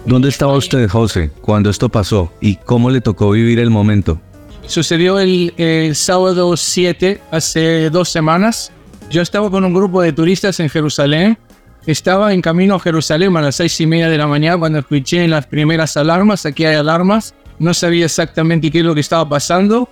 ¿Dónde 0.06 0.30
estaba 0.30 0.54
usted, 0.54 0.90
José, 0.90 1.32
cuando 1.42 1.70
esto 1.70 1.90
pasó? 1.90 2.32
¿Y 2.40 2.56
cómo 2.56 2.90
le 2.90 3.02
tocó 3.02 3.32
vivir 3.32 3.60
el 3.60 3.70
momento? 3.70 4.20
Sucedió 4.66 5.20
el, 5.20 5.54
el 5.58 5.96
sábado 5.96 6.56
7, 6.56 7.22
hace 7.32 7.90
dos 7.90 8.10
semanas. 8.10 8.72
Yo 9.10 9.22
estaba 9.22 9.50
con 9.50 9.64
un 9.64 9.74
grupo 9.74 10.02
de 10.02 10.14
turistas 10.14 10.60
en 10.60 10.70
Jerusalén. 10.70 11.38
Estaba 11.86 12.34
en 12.34 12.42
camino 12.42 12.76
a 12.76 12.80
Jerusalén 12.80 13.36
a 13.38 13.42
las 13.42 13.56
seis 13.56 13.80
y 13.80 13.88
media 13.88 14.10
de 14.10 14.18
la 14.18 14.28
mañana 14.28 14.58
cuando 14.58 14.80
escuché 14.80 15.26
las 15.28 15.46
primeras 15.46 15.96
alarmas. 15.96 16.46
Aquí 16.46 16.66
hay 16.66 16.76
alarmas. 16.76 17.34
No 17.60 17.74
sabía 17.74 18.06
exactamente 18.06 18.70
qué 18.72 18.80
es 18.80 18.86
lo 18.86 18.94
que 18.94 19.02
estaba 19.02 19.28
pasando. 19.28 19.90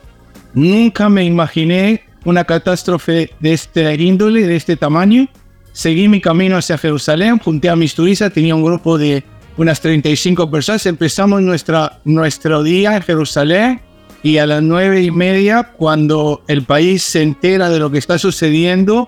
Nunca 0.54 1.10
me 1.10 1.24
imaginé 1.26 2.04
una 2.24 2.44
catástrofe 2.44 3.32
de 3.40 3.54
este 3.54 3.94
índole, 3.96 4.48
de 4.48 4.56
este 4.56 4.76
tamaño. 4.78 5.28
Seguí 5.72 6.08
mi 6.08 6.22
camino 6.22 6.58
hacia 6.58 6.78
Jerusalén, 6.78 7.40
junté 7.40 7.70
a 7.70 7.76
mis 7.76 7.96
turistas, 7.96 8.32
tenía 8.32 8.56
un 8.56 8.64
grupo 8.64 8.98
de 8.98 9.24
unas 9.58 9.82
35 9.82 10.50
personas. 10.50 10.86
Empezamos 10.86 11.42
nuestra, 11.42 12.00
nuestro 12.06 12.64
día 12.64 12.96
en 12.96 13.02
Jerusalén 13.02 13.82
y 14.24 14.38
a 14.38 14.48
las 14.48 14.64
nueve 14.64 15.04
y 15.04 15.12
media, 15.12 15.72
cuando 15.78 16.44
el 16.48 16.64
país 16.64 17.04
se 17.04 17.22
entera 17.22 17.70
de 17.70 17.80
lo 17.80 17.92
que 17.92 18.00
está 18.00 18.18
sucediendo, 18.18 19.08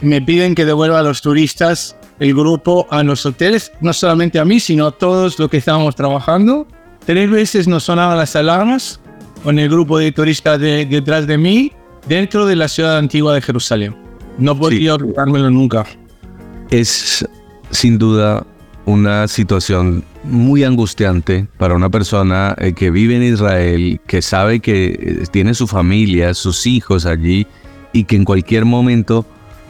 me 0.00 0.20
piden 0.20 0.54
que 0.54 0.64
devuelva 0.64 0.98
a 0.98 1.02
los 1.02 1.22
turistas 1.22 1.96
el 2.18 2.34
grupo 2.34 2.86
a 2.90 3.02
los 3.02 3.24
hoteles, 3.24 3.72
no 3.80 3.92
solamente 3.92 4.38
a 4.38 4.44
mí, 4.44 4.60
sino 4.60 4.88
a 4.88 4.92
todos 4.92 5.38
los 5.38 5.48
que 5.48 5.56
estábamos 5.58 5.94
trabajando. 5.94 6.66
Tres 7.08 7.30
veces 7.30 7.66
nos 7.66 7.84
sonaban 7.84 8.18
las 8.18 8.36
alarmas 8.36 9.00
con 9.42 9.58
el 9.58 9.70
grupo 9.70 9.96
de 9.96 10.12
turistas 10.12 10.60
de- 10.60 10.84
detrás 10.84 11.26
de 11.26 11.38
mí 11.38 11.72
dentro 12.06 12.44
de 12.44 12.54
la 12.54 12.68
ciudad 12.68 12.98
antigua 12.98 13.32
de 13.32 13.40
Jerusalén. 13.40 13.96
No 14.36 14.54
podía 14.54 14.94
olvidármelo 14.94 15.48
nunca. 15.48 15.86
Es 16.68 17.26
sin 17.70 17.96
duda 17.96 18.44
una 18.84 19.26
situación 19.26 20.04
muy 20.22 20.64
angustiante 20.64 21.46
para 21.56 21.74
una 21.76 21.88
persona 21.88 22.54
eh, 22.58 22.74
que 22.74 22.90
vive 22.90 23.16
en 23.16 23.22
Israel, 23.22 23.98
que 24.06 24.20
sabe 24.20 24.60
que 24.60 24.88
eh, 25.00 25.24
tiene 25.30 25.54
su 25.54 25.66
familia, 25.66 26.34
sus 26.34 26.66
hijos 26.66 27.06
allí 27.06 27.46
y 27.94 28.04
que 28.04 28.16
en 28.16 28.26
cualquier 28.26 28.66
momento 28.66 29.24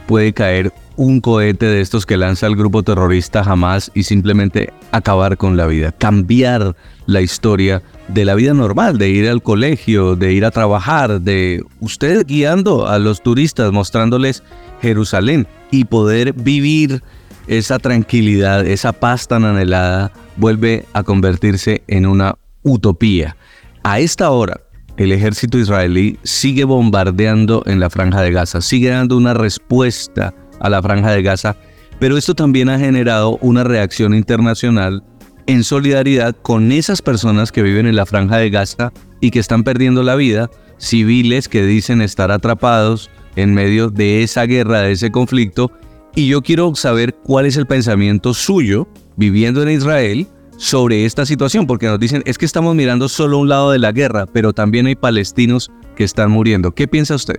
puede 0.08 0.32
caer 0.32 0.72
un 0.98 1.20
cohete 1.20 1.66
de 1.66 1.80
estos 1.80 2.06
que 2.06 2.16
lanza 2.16 2.48
el 2.48 2.56
grupo 2.56 2.82
terrorista 2.82 3.40
Hamas 3.42 3.92
y 3.94 4.02
simplemente 4.02 4.72
acabar 4.90 5.36
con 5.36 5.56
la 5.56 5.68
vida, 5.68 5.92
cambiar 5.92 6.74
la 7.06 7.20
historia 7.20 7.82
de 8.08 8.24
la 8.24 8.34
vida 8.34 8.52
normal, 8.52 8.98
de 8.98 9.08
ir 9.08 9.28
al 9.28 9.40
colegio, 9.40 10.16
de 10.16 10.32
ir 10.32 10.44
a 10.44 10.50
trabajar, 10.50 11.20
de 11.20 11.62
usted 11.78 12.26
guiando 12.26 12.88
a 12.88 12.98
los 12.98 13.22
turistas, 13.22 13.70
mostrándoles 13.70 14.42
Jerusalén 14.82 15.46
y 15.70 15.84
poder 15.84 16.32
vivir 16.32 17.00
esa 17.46 17.78
tranquilidad, 17.78 18.66
esa 18.66 18.92
paz 18.92 19.28
tan 19.28 19.44
anhelada, 19.44 20.10
vuelve 20.36 20.84
a 20.94 21.04
convertirse 21.04 21.82
en 21.86 22.06
una 22.06 22.34
utopía. 22.64 23.36
A 23.84 24.00
esta 24.00 24.30
hora, 24.30 24.60
el 24.96 25.12
ejército 25.12 25.58
israelí 25.58 26.18
sigue 26.24 26.64
bombardeando 26.64 27.62
en 27.66 27.78
la 27.78 27.88
franja 27.88 28.20
de 28.20 28.32
Gaza, 28.32 28.60
sigue 28.60 28.88
dando 28.88 29.16
una 29.16 29.32
respuesta 29.32 30.34
a 30.60 30.68
la 30.68 30.82
franja 30.82 31.10
de 31.10 31.22
Gaza, 31.22 31.56
pero 31.98 32.16
esto 32.16 32.34
también 32.34 32.68
ha 32.68 32.78
generado 32.78 33.38
una 33.40 33.64
reacción 33.64 34.14
internacional 34.14 35.02
en 35.46 35.64
solidaridad 35.64 36.36
con 36.42 36.72
esas 36.72 37.02
personas 37.02 37.50
que 37.52 37.62
viven 37.62 37.86
en 37.86 37.96
la 37.96 38.06
franja 38.06 38.36
de 38.36 38.50
Gaza 38.50 38.92
y 39.20 39.30
que 39.30 39.38
están 39.38 39.64
perdiendo 39.64 40.02
la 40.02 40.14
vida, 40.14 40.50
civiles 40.78 41.48
que 41.48 41.64
dicen 41.64 42.02
estar 42.02 42.30
atrapados 42.30 43.10
en 43.34 43.54
medio 43.54 43.88
de 43.88 44.22
esa 44.22 44.44
guerra, 44.44 44.82
de 44.82 44.92
ese 44.92 45.10
conflicto, 45.10 45.72
y 46.14 46.28
yo 46.28 46.42
quiero 46.42 46.74
saber 46.74 47.14
cuál 47.14 47.46
es 47.46 47.56
el 47.56 47.66
pensamiento 47.66 48.34
suyo, 48.34 48.88
viviendo 49.16 49.62
en 49.62 49.70
Israel, 49.70 50.26
sobre 50.58 51.04
esta 51.04 51.24
situación, 51.24 51.66
porque 51.66 51.86
nos 51.86 52.00
dicen, 52.00 52.22
es 52.26 52.36
que 52.36 52.44
estamos 52.44 52.74
mirando 52.74 53.08
solo 53.08 53.38
un 53.38 53.48
lado 53.48 53.70
de 53.70 53.78
la 53.78 53.92
guerra, 53.92 54.26
pero 54.26 54.52
también 54.52 54.86
hay 54.86 54.96
palestinos 54.96 55.70
que 55.96 56.04
están 56.04 56.30
muriendo. 56.30 56.72
¿Qué 56.72 56.88
piensa 56.88 57.14
usted? 57.14 57.36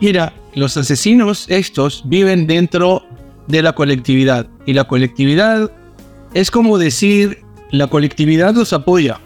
Mira, 0.00 0.32
los 0.54 0.76
asesinos 0.76 1.46
estos 1.48 2.02
viven 2.06 2.46
dentro 2.46 3.04
de 3.48 3.62
la 3.62 3.72
colectividad. 3.74 4.46
Y 4.66 4.72
la 4.72 4.84
colectividad 4.84 5.70
es 6.34 6.50
como 6.50 6.78
decir, 6.78 7.42
la 7.70 7.86
colectividad 7.86 8.54
los 8.54 8.72
apoya, 8.72 9.20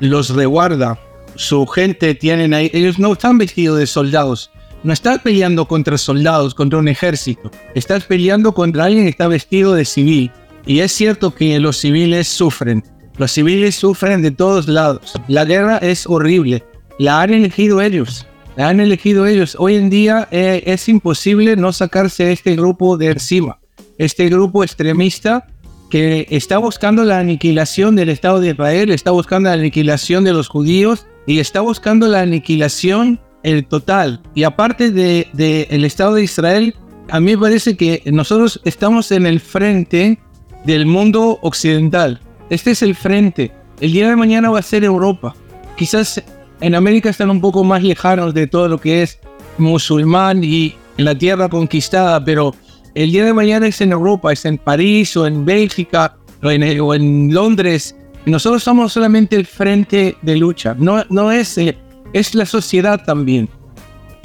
los 0.00 0.30
reguarda, 0.30 0.98
su 1.36 1.66
gente 1.66 2.14
tienen 2.14 2.54
ahí, 2.54 2.70
ellos 2.74 2.98
no 2.98 3.12
están 3.12 3.38
vestidos 3.38 3.78
de 3.78 3.86
soldados, 3.86 4.50
no 4.82 4.92
estás 4.92 5.20
peleando 5.20 5.66
contra 5.66 5.96
soldados, 5.98 6.54
contra 6.54 6.78
un 6.78 6.88
ejército, 6.88 7.50
estás 7.74 8.04
peleando 8.04 8.52
contra 8.52 8.84
alguien 8.84 9.04
que 9.04 9.10
está 9.10 9.28
vestido 9.28 9.74
de 9.74 9.84
civil. 9.84 10.30
Y 10.66 10.80
es 10.80 10.92
cierto 10.92 11.34
que 11.34 11.58
los 11.58 11.78
civiles 11.78 12.28
sufren, 12.28 12.84
los 13.16 13.32
civiles 13.32 13.74
sufren 13.74 14.20
de 14.20 14.30
todos 14.30 14.68
lados, 14.68 15.14
la 15.28 15.44
guerra 15.44 15.78
es 15.78 16.06
horrible, 16.06 16.62
la 16.98 17.22
han 17.22 17.32
elegido 17.32 17.80
ellos, 17.80 18.26
han 18.60 18.80
elegido 18.80 19.26
ellos. 19.26 19.56
Hoy 19.58 19.76
en 19.76 19.90
día 19.90 20.28
eh, 20.30 20.62
es 20.66 20.88
imposible 20.88 21.56
no 21.56 21.72
sacarse 21.72 22.32
este 22.32 22.56
grupo 22.56 22.96
de 22.96 23.10
encima, 23.10 23.58
este 23.98 24.28
grupo 24.28 24.62
extremista 24.64 25.46
que 25.90 26.26
está 26.30 26.58
buscando 26.58 27.04
la 27.04 27.18
aniquilación 27.18 27.96
del 27.96 28.10
Estado 28.10 28.40
de 28.40 28.50
Israel, 28.50 28.90
está 28.90 29.10
buscando 29.10 29.48
la 29.48 29.56
aniquilación 29.56 30.24
de 30.24 30.32
los 30.32 30.48
judíos 30.48 31.06
y 31.26 31.40
está 31.40 31.60
buscando 31.60 32.06
la 32.06 32.20
aniquilación 32.20 33.20
el 33.42 33.66
total. 33.66 34.22
Y 34.34 34.44
aparte 34.44 34.90
del 34.90 35.26
de, 35.32 35.66
Estado 35.70 36.14
de 36.14 36.24
Israel, 36.24 36.74
a 37.08 37.20
mí 37.20 37.32
me 37.32 37.38
parece 37.38 37.76
que 37.76 38.02
nosotros 38.06 38.60
estamos 38.64 39.10
en 39.10 39.26
el 39.26 39.40
frente 39.40 40.18
del 40.64 40.86
mundo 40.86 41.38
occidental. 41.42 42.20
Este 42.50 42.70
es 42.72 42.82
el 42.82 42.94
frente. 42.94 43.52
El 43.80 43.92
día 43.92 44.08
de 44.08 44.16
mañana 44.16 44.50
va 44.50 44.60
a 44.60 44.62
ser 44.62 44.84
Europa. 44.84 45.34
Quizás 45.76 46.22
en 46.60 46.74
América 46.74 47.10
están 47.10 47.30
un 47.30 47.40
poco 47.40 47.64
más 47.64 47.82
lejanos 47.82 48.34
de 48.34 48.46
todo 48.46 48.68
lo 48.68 48.78
que 48.78 49.02
es 49.02 49.18
musulmán 49.58 50.44
y 50.44 50.74
la 50.96 51.16
tierra 51.16 51.48
conquistada, 51.48 52.22
pero 52.24 52.54
el 52.94 53.12
día 53.12 53.24
de 53.24 53.32
mañana 53.32 53.66
es 53.66 53.80
en 53.80 53.92
Europa, 53.92 54.32
es 54.32 54.44
en 54.44 54.58
París 54.58 55.16
o 55.16 55.26
en 55.26 55.44
Bélgica 55.44 56.16
o 56.42 56.50
en, 56.50 56.80
o 56.80 56.94
en 56.94 57.32
Londres. 57.32 57.96
Nosotros 58.26 58.62
somos 58.62 58.92
solamente 58.92 59.36
el 59.36 59.46
frente 59.46 60.16
de 60.22 60.36
lucha, 60.36 60.74
no, 60.78 61.04
no 61.08 61.32
es, 61.32 61.56
eh, 61.58 61.78
es 62.12 62.34
la 62.34 62.44
sociedad 62.44 63.02
también. 63.04 63.48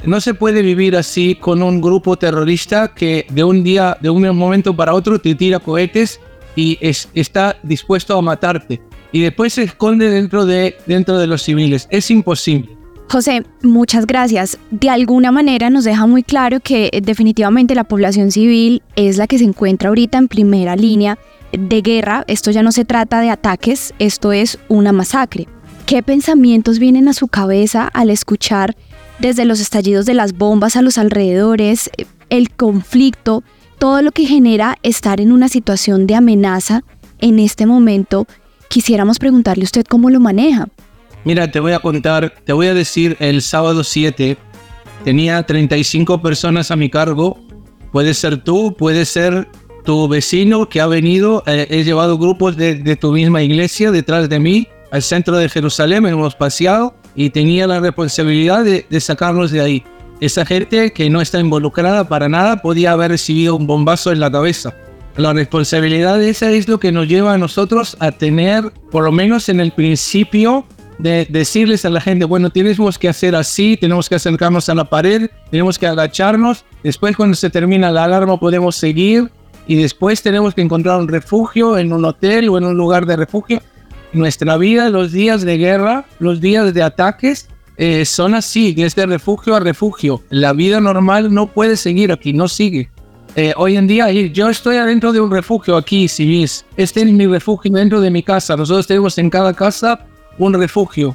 No 0.04 0.20
se 0.20 0.34
puede 0.34 0.62
vivir 0.62 0.94
así 0.96 1.34
con 1.34 1.62
un 1.62 1.80
grupo 1.80 2.16
terrorista 2.16 2.94
que 2.94 3.26
de 3.30 3.42
un 3.42 3.64
día, 3.64 3.96
de 4.00 4.10
un 4.10 4.36
momento 4.36 4.76
para 4.76 4.94
otro 4.94 5.18
te 5.18 5.34
tira 5.34 5.58
cohetes 5.58 6.20
y 6.54 6.78
es, 6.80 7.08
está 7.14 7.56
dispuesto 7.62 8.16
a 8.16 8.22
matarte. 8.22 8.80
Y 9.12 9.22
después 9.22 9.54
se 9.54 9.62
esconde 9.62 10.10
dentro 10.10 10.46
de, 10.46 10.76
dentro 10.86 11.18
de 11.18 11.26
los 11.26 11.42
civiles. 11.42 11.88
Es 11.90 12.10
imposible. 12.10 12.76
José, 13.08 13.44
muchas 13.62 14.06
gracias. 14.06 14.58
De 14.70 14.90
alguna 14.90 15.30
manera 15.30 15.70
nos 15.70 15.84
deja 15.84 16.06
muy 16.06 16.24
claro 16.24 16.58
que 16.60 16.90
eh, 16.92 17.00
definitivamente 17.00 17.76
la 17.76 17.84
población 17.84 18.32
civil 18.32 18.82
es 18.96 19.16
la 19.16 19.28
que 19.28 19.38
se 19.38 19.44
encuentra 19.44 19.88
ahorita 19.88 20.18
en 20.18 20.28
primera 20.28 20.74
línea 20.74 21.16
de 21.52 21.82
guerra. 21.82 22.24
Esto 22.26 22.50
ya 22.50 22.62
no 22.62 22.72
se 22.72 22.84
trata 22.84 23.20
de 23.20 23.30
ataques, 23.30 23.94
esto 24.00 24.32
es 24.32 24.58
una 24.68 24.90
masacre. 24.90 25.46
¿Qué 25.86 26.02
pensamientos 26.02 26.80
vienen 26.80 27.06
a 27.06 27.12
su 27.12 27.28
cabeza 27.28 27.88
al 27.94 28.10
escuchar 28.10 28.76
desde 29.20 29.44
los 29.44 29.60
estallidos 29.60 30.04
de 30.04 30.14
las 30.14 30.32
bombas 30.32 30.76
a 30.76 30.82
los 30.82 30.98
alrededores, 30.98 31.90
eh, 31.96 32.06
el 32.28 32.50
conflicto, 32.50 33.44
todo 33.78 34.02
lo 34.02 34.10
que 34.10 34.26
genera 34.26 34.78
estar 34.82 35.20
en 35.20 35.30
una 35.30 35.48
situación 35.48 36.08
de 36.08 36.16
amenaza 36.16 36.82
en 37.20 37.38
este 37.38 37.66
momento? 37.66 38.26
Quisiéramos 38.68 39.18
preguntarle 39.18 39.64
a 39.64 39.66
usted 39.66 39.84
cómo 39.84 40.10
lo 40.10 40.20
maneja. 40.20 40.68
Mira, 41.24 41.50
te 41.50 41.60
voy 41.60 41.72
a 41.72 41.80
contar, 41.80 42.34
te 42.44 42.52
voy 42.52 42.68
a 42.68 42.74
decir, 42.74 43.16
el 43.18 43.42
sábado 43.42 43.82
7 43.82 44.36
tenía 45.04 45.42
35 45.42 46.22
personas 46.22 46.70
a 46.70 46.76
mi 46.76 46.88
cargo. 46.88 47.38
Puede 47.90 48.14
ser 48.14 48.42
tú, 48.42 48.74
puede 48.76 49.04
ser 49.04 49.48
tu 49.84 50.06
vecino 50.08 50.68
que 50.68 50.80
ha 50.80 50.86
venido. 50.86 51.42
Eh, 51.46 51.66
he 51.70 51.84
llevado 51.84 52.18
grupos 52.18 52.56
de, 52.56 52.96
tu 52.96 53.12
misma 53.12 53.42
iglesia 53.42 53.90
detrás 53.90 54.28
de 54.28 54.38
mí 54.38 54.68
al 54.92 55.02
centro 55.02 55.36
de 55.36 55.48
Jerusalén, 55.48 56.06
hemos 56.06 56.36
paseado 56.36 56.94
y 57.14 57.30
tenía 57.30 57.66
la 57.66 57.80
responsabilidad 57.80 58.64
de, 58.64 58.86
de 58.88 59.00
sacarnos 59.00 59.50
de 59.50 59.60
ahí. 59.60 59.84
Esa 60.20 60.46
gente 60.46 60.92
que 60.92 61.10
no 61.10 61.20
está 61.20 61.40
involucrada 61.40 62.08
para 62.08 62.28
nada 62.28 62.62
podía 62.62 62.92
haber 62.92 63.10
recibido 63.10 63.56
un 63.56 63.66
bombazo 63.66 64.12
en 64.12 64.20
la 64.20 64.30
cabeza. 64.30 64.74
La 65.16 65.32
responsabilidad 65.32 66.22
esa 66.22 66.50
es 66.50 66.68
lo 66.68 66.78
que 66.78 66.92
nos 66.92 67.08
lleva 67.08 67.32
a 67.32 67.38
nosotros 67.38 67.96
a 68.00 68.12
tener, 68.12 68.70
por 68.90 69.04
lo 69.04 69.12
menos 69.12 69.48
en 69.48 69.60
el 69.60 69.72
principio, 69.72 70.66
de 70.98 71.26
decirles 71.30 71.86
a 71.86 71.90
la 71.90 72.02
gente, 72.02 72.26
bueno, 72.26 72.50
tenemos 72.50 72.98
que 72.98 73.08
hacer 73.08 73.34
así, 73.34 73.78
tenemos 73.78 74.10
que 74.10 74.16
acercarnos 74.16 74.68
a 74.68 74.74
la 74.74 74.84
pared, 74.84 75.30
tenemos 75.50 75.78
que 75.78 75.86
agacharnos, 75.86 76.64
después 76.82 77.16
cuando 77.16 77.34
se 77.34 77.48
termina 77.48 77.90
la 77.90 78.04
alarma 78.04 78.38
podemos 78.38 78.76
seguir 78.76 79.30
y 79.66 79.76
después 79.76 80.22
tenemos 80.22 80.54
que 80.54 80.60
encontrar 80.60 81.00
un 81.00 81.08
refugio 81.08 81.78
en 81.78 81.94
un 81.94 82.04
hotel 82.04 82.50
o 82.50 82.58
en 82.58 82.64
un 82.64 82.76
lugar 82.76 83.06
de 83.06 83.16
refugio. 83.16 83.62
Nuestra 84.12 84.58
vida, 84.58 84.90
los 84.90 85.12
días 85.12 85.42
de 85.42 85.56
guerra, 85.56 86.04
los 86.18 86.40
días 86.42 86.72
de 86.74 86.82
ataques, 86.82 87.48
eh, 87.78 88.04
son 88.04 88.34
así, 88.34 88.74
desde 88.74 89.06
refugio 89.06 89.54
a 89.54 89.60
refugio. 89.60 90.22
La 90.30 90.52
vida 90.52 90.80
normal 90.80 91.32
no 91.32 91.48
puede 91.48 91.76
seguir 91.76 92.12
aquí, 92.12 92.32
no 92.32 92.48
sigue. 92.48 92.90
Eh, 93.38 93.52
hoy 93.58 93.76
en 93.76 93.86
día 93.86 94.10
yo 94.10 94.48
estoy 94.48 94.76
adentro 94.76 95.12
de 95.12 95.20
un 95.20 95.30
refugio 95.30 95.76
aquí, 95.76 96.08
si 96.08 96.40
ves. 96.40 96.64
Este 96.78 97.02
es 97.02 97.12
mi 97.12 97.26
refugio 97.26 97.70
dentro 97.70 98.00
de 98.00 98.10
mi 98.10 98.22
casa. 98.22 98.56
Nosotros 98.56 98.86
tenemos 98.86 99.18
en 99.18 99.28
cada 99.28 99.52
casa 99.52 100.06
un 100.38 100.54
refugio. 100.54 101.14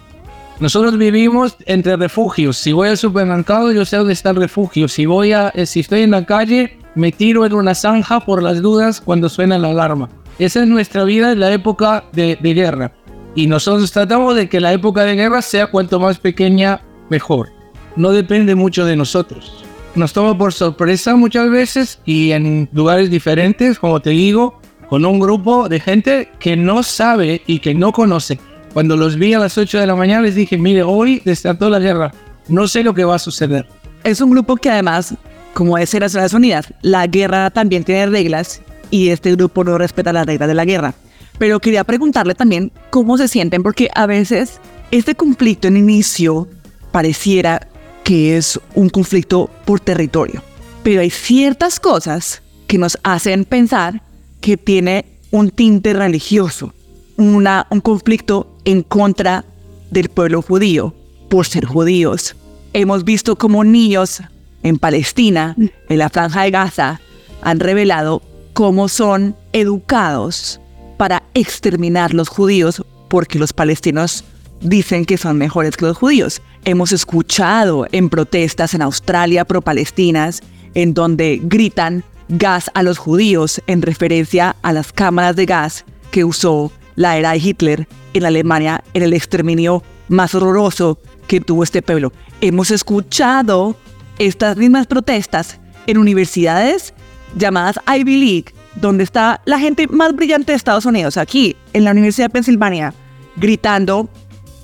Nosotros 0.59 0.99
vivimos 0.99 1.55
entre 1.65 1.97
refugios. 1.97 2.57
Si 2.57 2.73
voy 2.73 2.89
al 2.89 2.97
supermercado, 2.97 3.71
yo 3.71 3.83
sé 3.85 3.97
dónde 3.97 4.13
está 4.13 4.29
el 4.29 4.35
refugio. 4.35 4.87
Si 4.87 5.07
voy 5.07 5.33
a, 5.33 5.51
si 5.65 5.79
estoy 5.79 6.01
en 6.01 6.11
la 6.11 6.23
calle, 6.23 6.77
me 6.93 7.11
tiro 7.11 7.43
en 7.43 7.53
una 7.53 7.73
zanja 7.73 8.19
por 8.19 8.43
las 8.43 8.61
dudas 8.61 9.01
cuando 9.01 9.27
suena 9.27 9.57
la 9.57 9.69
alarma. 9.69 10.07
Esa 10.37 10.61
es 10.61 10.67
nuestra 10.67 11.03
vida 11.05 11.31
en 11.31 11.39
la 11.39 11.51
época 11.51 12.03
de, 12.13 12.37
de 12.39 12.53
guerra. 12.53 12.93
Y 13.33 13.47
nosotros 13.47 13.91
tratamos 13.91 14.35
de 14.35 14.47
que 14.47 14.59
la 14.59 14.71
época 14.73 15.05
de 15.05 15.15
guerra 15.15 15.41
sea 15.41 15.71
cuanto 15.71 15.99
más 15.99 16.19
pequeña, 16.19 16.81
mejor. 17.09 17.49
No 17.95 18.11
depende 18.11 18.53
mucho 18.53 18.85
de 18.85 18.95
nosotros. 18.95 19.60
Nos 19.93 20.13
toma 20.13 20.37
por 20.37 20.53
sorpresa 20.53 21.15
muchas 21.17 21.49
veces 21.49 21.99
y 22.05 22.31
en 22.31 22.69
lugares 22.71 23.09
diferentes, 23.09 23.77
como 23.77 23.99
te 24.01 24.11
digo, 24.11 24.61
con 24.89 25.05
un 25.05 25.19
grupo 25.19 25.67
de 25.67 25.81
gente 25.81 26.29
que 26.39 26.55
no 26.55 26.81
sabe 26.81 27.41
y 27.45 27.59
que 27.59 27.73
no 27.73 27.91
conoce. 27.91 28.39
Cuando 28.73 28.95
los 28.95 29.17
vi 29.17 29.33
a 29.33 29.39
las 29.39 29.57
8 29.57 29.79
de 29.79 29.87
la 29.87 29.95
mañana 29.95 30.21
les 30.21 30.35
dije, 30.35 30.57
mire, 30.57 30.83
hoy 30.83 31.21
desató 31.25 31.69
la 31.69 31.79
guerra, 31.79 32.13
no 32.47 32.69
sé 32.69 32.83
lo 32.83 32.93
que 32.93 33.03
va 33.03 33.15
a 33.15 33.19
suceder. 33.19 33.67
Es 34.05 34.21
un 34.21 34.31
grupo 34.31 34.55
que 34.55 34.69
además, 34.69 35.13
como 35.53 35.77
es 35.77 35.93
en 35.93 35.99
Naciones 35.99 36.33
Unidas, 36.33 36.73
la 36.81 37.05
guerra 37.07 37.49
también 37.49 37.83
tiene 37.83 38.05
reglas 38.05 38.61
y 38.91 39.09
este 39.09 39.35
grupo 39.35 39.65
no 39.65 39.77
respeta 39.77 40.13
las 40.13 40.25
reglas 40.25 40.47
de 40.47 40.55
la 40.55 40.63
guerra. 40.63 40.93
Pero 41.37 41.59
quería 41.59 41.83
preguntarle 41.83 42.33
también 42.33 42.71
cómo 42.91 43.17
se 43.17 43.27
sienten, 43.27 43.61
porque 43.61 43.89
a 43.93 44.05
veces 44.05 44.61
este 44.91 45.15
conflicto 45.15 45.67
en 45.67 45.75
inicio 45.75 46.47
pareciera 46.91 47.67
que 48.03 48.37
es 48.37 48.59
un 48.75 48.89
conflicto 48.89 49.49
por 49.65 49.79
territorio. 49.79 50.41
Pero 50.83 51.01
hay 51.01 51.09
ciertas 51.09 51.79
cosas 51.79 52.41
que 52.67 52.77
nos 52.77 52.97
hacen 53.03 53.45
pensar 53.45 54.01
que 54.39 54.57
tiene 54.57 55.05
un 55.29 55.49
tinte 55.49 55.93
religioso, 55.93 56.73
una, 57.17 57.67
un 57.69 57.81
conflicto 57.81 58.57
en 58.65 58.83
contra 58.83 59.45
del 59.91 60.09
pueblo 60.09 60.41
judío 60.41 60.93
por 61.29 61.45
ser 61.45 61.65
judíos. 61.65 62.35
Hemos 62.73 63.03
visto 63.03 63.35
como 63.35 63.63
niños 63.63 64.21
en 64.63 64.77
Palestina, 64.77 65.55
en 65.57 65.97
la 65.97 66.09
franja 66.09 66.43
de 66.43 66.51
Gaza, 66.51 67.01
han 67.41 67.59
revelado 67.59 68.21
cómo 68.53 68.87
son 68.87 69.35
educados 69.53 70.59
para 70.97 71.23
exterminar 71.33 72.13
los 72.13 72.29
judíos 72.29 72.83
porque 73.09 73.39
los 73.39 73.53
palestinos 73.53 74.23
dicen 74.61 75.05
que 75.05 75.17
son 75.17 75.37
mejores 75.37 75.75
que 75.75 75.85
los 75.85 75.97
judíos. 75.97 76.41
Hemos 76.63 76.91
escuchado 76.91 77.87
en 77.91 78.09
protestas 78.09 78.75
en 78.75 78.83
Australia 78.83 79.45
pro-palestinas 79.45 80.41
en 80.75 80.93
donde 80.93 81.39
gritan 81.41 82.03
gas 82.29 82.69
a 82.75 82.83
los 82.83 82.99
judíos 82.99 83.61
en 83.65 83.81
referencia 83.81 84.55
a 84.61 84.71
las 84.71 84.93
cámaras 84.93 85.35
de 85.35 85.47
gas 85.47 85.85
que 86.11 86.23
usó 86.23 86.71
la 86.95 87.17
era 87.17 87.31
de 87.31 87.39
Hitler 87.39 87.87
en 88.13 88.25
Alemania 88.25 88.83
en 88.93 89.01
el 89.01 89.13
exterminio 89.13 89.81
más 90.07 90.35
horroroso 90.35 90.99
que 91.27 91.41
tuvo 91.41 91.63
este 91.63 91.81
pueblo. 91.81 92.13
Hemos 92.41 92.69
escuchado 92.69 93.75
estas 94.19 94.55
mismas 94.55 94.85
protestas 94.85 95.59
en 95.87 95.97
universidades 95.97 96.93
llamadas 97.35 97.79
Ivy 97.87 98.17
League, 98.17 98.45
donde 98.75 99.03
está 99.03 99.41
la 99.45 99.57
gente 99.57 99.87
más 99.87 100.15
brillante 100.15 100.51
de 100.51 100.57
Estados 100.57 100.85
Unidos, 100.85 101.17
aquí 101.17 101.55
en 101.73 101.85
la 101.85 101.91
Universidad 101.91 102.25
de 102.25 102.33
Pensilvania, 102.33 102.93
gritando 103.35 104.09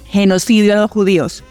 genocidio 0.06 0.74
a 0.74 0.82
los 0.82 0.92
judíos. 0.92 1.44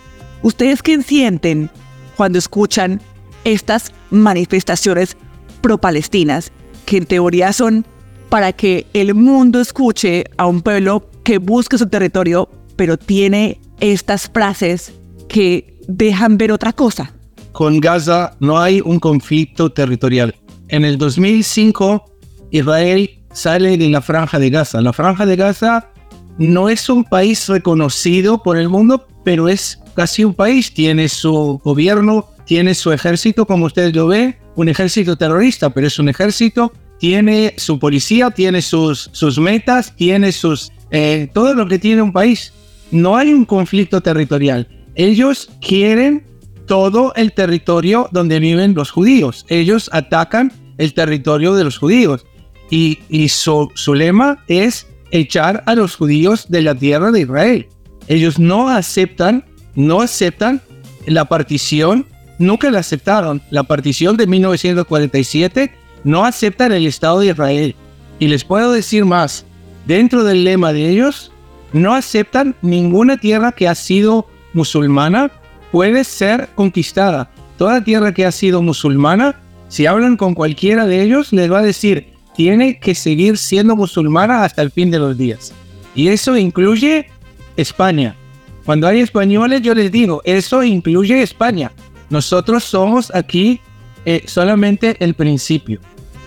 ¿Ustedes 0.43 0.83
qué 0.83 1.03
sienten 1.03 1.71
cuando 2.17 2.39
escuchan 2.39 3.01
estas 3.45 3.93
manifestaciones 4.11 5.17
pro-palestinas, 5.61 6.53
que 6.85 6.99
en 6.99 7.07
teoría 7.07 7.53
son 7.53 7.87
para 8.29 8.53
que 8.53 8.87
el 8.93 9.15
mundo 9.15 9.61
escuche 9.61 10.25
a 10.37 10.47
un 10.47 10.63
pueblo 10.63 11.09
que 11.25 11.39
busca 11.39 11.79
su 11.79 11.89
territorio, 11.89 12.49
pero 12.77 12.97
tiene 12.97 13.61
estas 13.81 14.29
frases 14.29 14.93
que 15.29 15.79
dejan 15.89 16.39
ver 16.39 16.53
otra 16.53 16.73
cosa? 16.73 17.13
Con 17.53 17.81
Gaza 17.81 18.37
no 18.41 18.59
hay 18.59 18.81
un 18.85 18.99
conflicto 19.01 19.71
territorial. 19.71 20.35
En 20.69 20.85
el 20.85 20.99
2005, 20.99 22.05
Israel 22.51 23.11
sale 23.33 23.77
de 23.77 23.89
la 23.89 24.03
franja 24.03 24.39
de 24.39 24.51
Gaza. 24.51 24.81
La 24.81 24.93
franja 24.93 25.27
de 25.27 25.37
Gaza 25.37 25.91
no 26.39 26.69
es 26.69 26.89
un 26.89 27.05
país 27.05 27.49
reconocido 27.49 28.43
por 28.43 28.59
el 28.59 28.69
mundo, 28.69 29.07
pero 29.27 29.49
es 29.49 29.81
casi 29.97 30.23
un 30.23 30.35
país. 30.35 30.73
Tiene 30.73 31.09
su 31.09 31.61
gobierno, 31.65 32.29
tiene 32.45 32.77
su 32.77 32.93
ejército, 32.93 33.45
como 33.45 33.67
ustedes 33.67 33.93
lo 33.93 34.07
ven, 34.07 34.37
un 34.55 34.69
ejército 34.69 35.17
terrorista, 35.17 35.71
pero 35.71 35.89
es 35.89 35.99
un 35.99 36.09
ejército, 36.09 36.73
tiene 37.01 37.53
su 37.57 37.81
policía, 37.81 38.31
tiene 38.31 38.63
sus, 38.63 39.11
sus 39.11 39.41
metas, 39.41 39.97
tiene 39.97 40.31
sus... 40.31 40.71
Eh, 40.93 41.29
todo 41.35 41.55
lo 41.55 41.67
que 41.67 41.81
tiene 41.81 42.03
un 42.03 42.13
país. 42.13 42.53
No 42.93 43.17
hay 43.17 43.33
un 43.33 43.45
conflicto 43.45 44.01
territorial. 44.01 44.69
Ellos 44.95 45.51
quieren 45.61 46.25
todo 46.67 47.13
el 47.17 47.33
territorio 47.33 48.09
donde 48.13 48.39
viven 48.39 48.75
los 48.75 48.93
judíos. 48.93 49.45
Ellos 49.49 49.91
atacan 49.93 50.53
el 50.79 50.95
territorio 50.95 51.53
de 51.57 51.65
los 51.65 51.79
judíos. 51.79 52.25
Y, 52.71 53.01
y 53.09 53.29
su, 53.29 53.73
su 53.75 53.93
lema 53.93 54.45
es 54.47 54.87
echar 55.11 55.65
a 55.67 55.75
los 55.75 55.97
judíos 55.97 56.47
de 56.49 56.63
la 56.63 56.77
tierra 56.77 57.11
de 57.11 57.23
Israel. 57.23 57.67
Ellos 58.09 58.39
no 58.39 58.69
aceptan, 58.69 59.45
no 59.75 60.01
aceptan 60.01 60.61
la 61.07 61.25
partición, 61.25 62.07
nunca 62.39 62.71
la 62.71 62.81
aceptaron. 62.81 63.43
La 63.51 63.65
partición 63.65 64.17
de 64.17 64.27
1947 64.27 65.73
no 66.05 66.25
aceptan 66.25 66.73
el 66.73 66.87
Estado 66.87 67.21
de 67.21 67.29
Israel. 67.29 67.75
Y 68.19 68.29
les 68.29 68.45
puedo 68.45 68.73
decir 68.73 69.05
más, 69.05 69.45
dentro 69.87 70.25
del 70.25 70.45
lema 70.45 70.73
de 70.73 70.89
ellos, 70.89 71.33
no 71.73 71.95
aceptan 71.95 72.55
ninguna 72.63 73.17
tierra 73.17 73.53
que 73.53 73.69
ha 73.69 73.75
sido 73.75 74.27
musulmana 74.53 75.31
puede 75.71 76.05
ser 76.05 76.49
conquistada. 76.55 77.31
Toda 77.59 77.85
tierra 77.85 78.13
que 78.15 78.25
ha 78.25 78.33
sido 78.33 78.63
musulmana, 78.63 79.41
si 79.69 79.87
hablan 79.87 80.17
con 80.17 80.35
cualquiera 80.35 80.87
de 80.87 81.03
ellos, 81.03 81.33
les 81.33 81.51
va 81.51 81.59
a 81.59 81.63
decir, 81.63 82.13
tiene 82.35 82.79
que 82.79 82.95
seguir 82.95 83.37
siendo 83.37 83.77
musulmana 83.77 84.45
hasta 84.45 84.63
el 84.63 84.71
fin 84.71 84.91
de 84.91 84.99
los 84.99 85.19
días. 85.19 85.53
Y 85.95 86.09
eso 86.09 86.37
incluye 86.37 87.09
España. 87.57 88.17
Cuando 88.65 88.89
hay 88.89 89.01
españoles, 89.01 89.63
yo 89.63 89.75
les 89.75 89.93
digo, 89.93 90.23
eso 90.25 90.63
incluye 90.63 91.23
España. 91.23 91.73
Nosotros 92.11 92.65
somos 92.65 93.15
aquí 93.15 93.61
eh, 94.05 94.25
solamente 94.27 94.97
el 95.01 95.15
principio. 95.15 95.81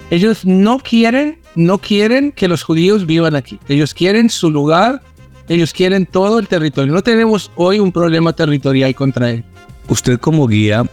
Ellos 0.09 0.45
no 0.45 0.79
quieren, 0.79 1.39
no 1.55 1.77
quieren 1.77 2.31
que 2.31 2.47
los 2.47 2.63
judíos 2.63 3.05
vivan 3.05 3.35
aquí. 3.35 3.59
Ellos 3.67 3.93
quieren 3.93 4.29
su 4.29 4.49
lugar, 4.49 5.01
ellos 5.47 5.73
quieren 5.73 6.05
todo 6.05 6.39
el 6.39 6.47
territorio. 6.47 6.93
No 6.93 7.03
tenemos 7.03 7.51
hoy 7.55 7.79
un 7.79 7.91
problema 7.91 8.33
territorial 8.33 8.95
contra 8.95 9.31
él. 9.31 9.43
Usted 9.87 10.19
como 10.19 10.47
guía 10.47 10.85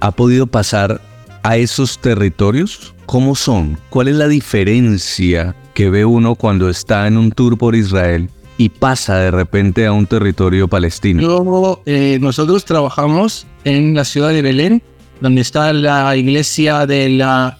ha 0.00 0.10
podido 0.10 0.46
pasar 0.46 1.00
a 1.42 1.56
esos 1.56 1.98
territorios? 1.98 2.94
¿Cómo 3.06 3.34
son? 3.34 3.78
¿Cuál 3.90 4.08
es 4.08 4.16
la 4.16 4.28
diferencia 4.28 5.54
que 5.74 5.90
ve 5.90 6.04
uno 6.04 6.34
cuando 6.34 6.68
está 6.68 7.06
en 7.06 7.16
un 7.16 7.30
tour 7.30 7.56
por 7.56 7.74
Israel 7.74 8.28
y 8.58 8.68
pasa 8.68 9.16
de 9.18 9.30
repente 9.30 9.86
a 9.86 9.92
un 9.92 10.06
territorio 10.06 10.68
palestino? 10.68 11.22
Luego, 11.22 11.80
eh, 11.86 12.18
nosotros 12.20 12.64
trabajamos 12.64 13.46
en 13.64 13.94
la 13.94 14.04
ciudad 14.04 14.30
de 14.30 14.42
Belén, 14.42 14.82
donde 15.20 15.40
está 15.40 15.72
la 15.72 16.14
iglesia 16.16 16.84
de 16.84 17.08
la, 17.08 17.56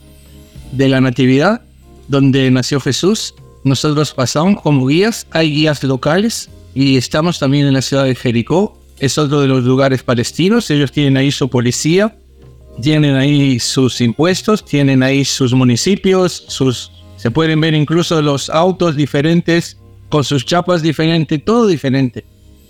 de 0.72 0.88
la 0.88 1.00
Natividad, 1.00 1.62
donde 2.08 2.50
nació 2.50 2.80
Jesús. 2.80 3.34
Nosotros 3.64 4.12
pasamos 4.12 4.61
como 4.61 4.87
guías, 4.87 5.26
hay 5.30 5.52
guías 5.52 5.82
locales 5.84 6.50
y 6.74 6.96
estamos 6.96 7.38
también 7.38 7.66
en 7.66 7.74
la 7.74 7.82
ciudad 7.82 8.04
de 8.04 8.14
Jericó. 8.14 8.78
Es 8.98 9.16
otro 9.16 9.40
de 9.40 9.46
los 9.46 9.62
lugares 9.62 10.02
palestinos, 10.02 10.70
ellos 10.70 10.90
tienen 10.90 11.16
ahí 11.16 11.30
su 11.30 11.48
policía, 11.48 12.16
tienen 12.82 13.14
ahí 13.14 13.61
sus 13.61 14.00
impuestos, 14.00 14.64
tienen 14.64 15.04
ahí 15.04 15.24
sus 15.24 15.52
municipios, 15.54 16.44
sus, 16.48 16.90
se 17.16 17.30
pueden 17.30 17.61
ver 17.61 17.74
incluso 17.74 18.20
los 18.20 18.50
autos 18.50 18.96
diferentes, 18.96 19.77
con 20.09 20.25
sus 20.25 20.44
chapas 20.44 20.83
diferentes, 20.83 21.44
todo 21.44 21.66
diferente. 21.66 22.25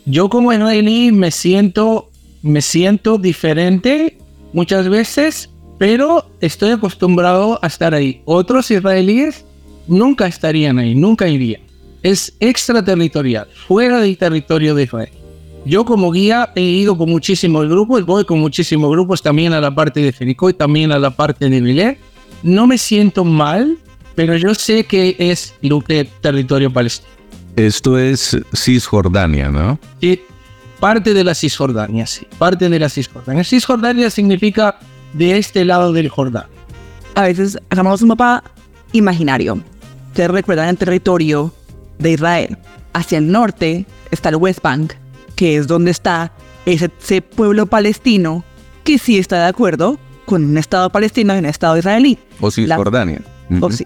Yo 0.06 0.28
como 0.28 0.52
israelí 0.52 1.12
me 1.12 1.30
siento, 1.30 2.10
me 2.42 2.62
siento 2.62 3.18
diferente 3.18 4.18
muchas 4.52 4.88
veces, 4.88 5.50
pero 5.78 6.30
estoy 6.40 6.70
acostumbrado 6.70 7.58
a 7.62 7.66
estar 7.66 7.94
ahí. 7.94 8.22
Otros 8.24 8.70
israelíes 8.70 9.44
nunca 9.86 10.26
estarían 10.26 10.78
ahí, 10.78 10.94
nunca 10.94 11.28
irían. 11.28 11.62
Es 12.02 12.34
extraterritorial, 12.40 13.48
fuera 13.66 14.00
del 14.00 14.16
territorio 14.16 14.74
de 14.74 14.84
Israel. 14.84 15.10
Yo 15.64 15.84
como 15.84 16.10
guía 16.12 16.50
he 16.54 16.62
ido 16.62 16.96
con 16.96 17.10
muchísimos 17.10 17.68
grupos, 17.68 18.06
voy 18.06 18.24
con 18.24 18.40
muchísimos 18.40 18.90
grupos 18.90 19.20
también 19.20 19.52
a 19.52 19.60
la 19.60 19.74
parte 19.74 20.00
de 20.00 20.12
Jericó 20.12 20.48
y 20.48 20.54
también 20.54 20.92
a 20.92 20.98
la 20.98 21.10
parte 21.10 21.50
de 21.50 21.60
Vilé. 21.60 21.98
No 22.42 22.66
me 22.66 22.78
siento 22.78 23.24
mal, 23.24 23.76
pero 24.14 24.36
yo 24.36 24.54
sé 24.54 24.84
que 24.84 25.16
es 25.18 25.54
territorio 26.22 26.72
palestino. 26.72 27.17
Esto 27.58 27.98
es 27.98 28.38
Cisjordania, 28.54 29.48
¿no? 29.48 29.80
Sí, 30.00 30.22
parte 30.78 31.12
de 31.12 31.24
la 31.24 31.34
Cisjordania, 31.34 32.06
sí, 32.06 32.24
parte 32.38 32.68
de 32.68 32.78
la 32.78 32.88
Cisjordania. 32.88 33.42
Cisjordania 33.42 34.10
significa 34.10 34.78
de 35.12 35.38
este 35.38 35.64
lado 35.64 35.92
del 35.92 36.08
Jordán. 36.08 36.46
A 37.16 37.22
veces 37.22 37.58
hagamos 37.68 38.00
un 38.02 38.10
mapa 38.10 38.44
imaginario. 38.92 39.60
Ustedes 40.06 40.30
recuerdan 40.30 40.68
el 40.68 40.78
territorio 40.78 41.52
de 41.98 42.12
Israel. 42.12 42.58
Hacia 42.92 43.18
el 43.18 43.32
norte 43.32 43.86
está 44.12 44.28
el 44.28 44.36
West 44.36 44.62
Bank, 44.62 44.92
que 45.34 45.56
es 45.56 45.66
donde 45.66 45.90
está 45.90 46.30
ese, 46.64 47.22
pueblo 47.22 47.66
palestino 47.66 48.44
que 48.84 48.98
sí 48.98 49.18
está 49.18 49.38
de 49.42 49.48
acuerdo 49.48 49.98
con 50.26 50.44
un 50.44 50.58
Estado 50.58 50.90
palestino 50.90 51.34
y 51.34 51.38
un 51.38 51.46
Estado 51.46 51.76
israelí. 51.76 52.20
O 52.40 52.52
Cisjordania. 52.52 53.20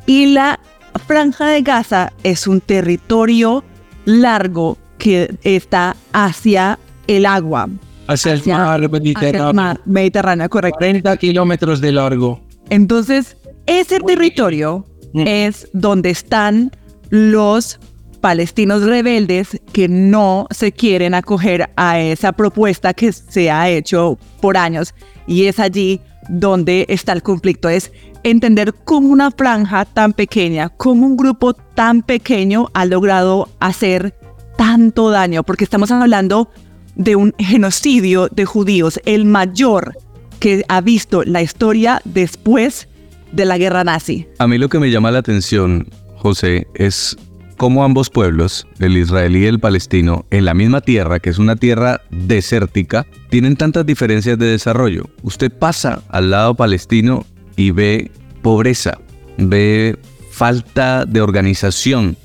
y 0.04 0.26
la 0.26 0.60
franja 0.98 1.48
de 1.48 1.62
Gaza 1.62 2.12
es 2.22 2.46
un 2.46 2.60
territorio 2.60 3.64
largo 4.04 4.78
que 4.98 5.36
está 5.42 5.96
hacia 6.12 6.78
el 7.06 7.26
agua. 7.26 7.68
Hacia, 8.06 8.32
el 8.32 8.42
mar 8.46 8.90
Mediterráneo. 8.90 9.48
el 9.48 9.54
mar 9.54 9.80
Mediterráneo, 9.84 10.48
correcto. 10.48 10.78
40 10.78 11.16
kilómetros 11.16 11.80
de 11.80 11.92
largo. 11.92 12.40
Entonces, 12.68 13.36
ese 13.66 14.00
territorio 14.00 14.86
es 15.14 15.68
donde 15.72 16.10
están 16.10 16.72
los 17.10 17.78
palestinos 18.20 18.84
rebeldes 18.84 19.60
que 19.72 19.88
no 19.88 20.46
se 20.50 20.72
quieren 20.72 21.12
acoger 21.12 21.70
a 21.76 22.00
esa 22.00 22.32
propuesta 22.32 22.94
que 22.94 23.12
se 23.12 23.50
ha 23.50 23.68
hecho 23.68 24.18
por 24.40 24.56
años 24.56 24.94
y 25.26 25.46
es 25.46 25.58
allí 25.58 26.00
donde 26.28 26.86
está 26.88 27.12
el 27.12 27.22
conflicto, 27.22 27.68
es 27.68 27.92
entender 28.22 28.74
cómo 28.84 29.08
una 29.08 29.30
franja 29.30 29.84
tan 29.84 30.12
pequeña, 30.12 30.68
cómo 30.68 31.06
un 31.06 31.16
grupo 31.16 31.54
tan 31.54 32.02
pequeño 32.02 32.68
ha 32.74 32.84
logrado 32.84 33.48
hacer 33.60 34.14
tanto 34.56 35.10
daño, 35.10 35.42
porque 35.42 35.64
estamos 35.64 35.90
hablando 35.90 36.50
de 36.94 37.16
un 37.16 37.34
genocidio 37.38 38.28
de 38.28 38.44
judíos, 38.44 39.00
el 39.06 39.24
mayor 39.24 39.96
que 40.38 40.64
ha 40.68 40.80
visto 40.80 41.22
la 41.24 41.42
historia 41.42 42.00
después 42.04 42.88
de 43.32 43.44
la 43.44 43.58
guerra 43.58 43.84
nazi. 43.84 44.26
A 44.38 44.46
mí 44.46 44.58
lo 44.58 44.68
que 44.68 44.78
me 44.78 44.90
llama 44.90 45.10
la 45.10 45.18
atención, 45.20 45.88
José, 46.16 46.66
es 46.74 47.16
cómo 47.56 47.84
ambos 47.84 48.10
pueblos, 48.10 48.66
el 48.80 48.96
israelí 48.96 49.44
y 49.44 49.46
el 49.46 49.60
palestino, 49.60 50.26
en 50.30 50.44
la 50.44 50.52
misma 50.52 50.80
tierra, 50.80 51.20
que 51.20 51.30
es 51.30 51.38
una 51.38 51.56
tierra 51.56 52.00
desértica, 52.10 53.06
tienen 53.30 53.56
tantas 53.56 53.86
diferencias 53.86 54.38
de 54.38 54.46
desarrollo. 54.46 55.04
Usted 55.22 55.50
pasa 55.50 56.02
al 56.08 56.30
lado 56.30 56.54
palestino 56.54 57.24
y 57.56 57.70
ve 57.70 58.10
pobreza, 58.42 58.98
ve 59.38 59.98
falta 60.30 61.04
de 61.04 61.20
organización, 61.20 62.16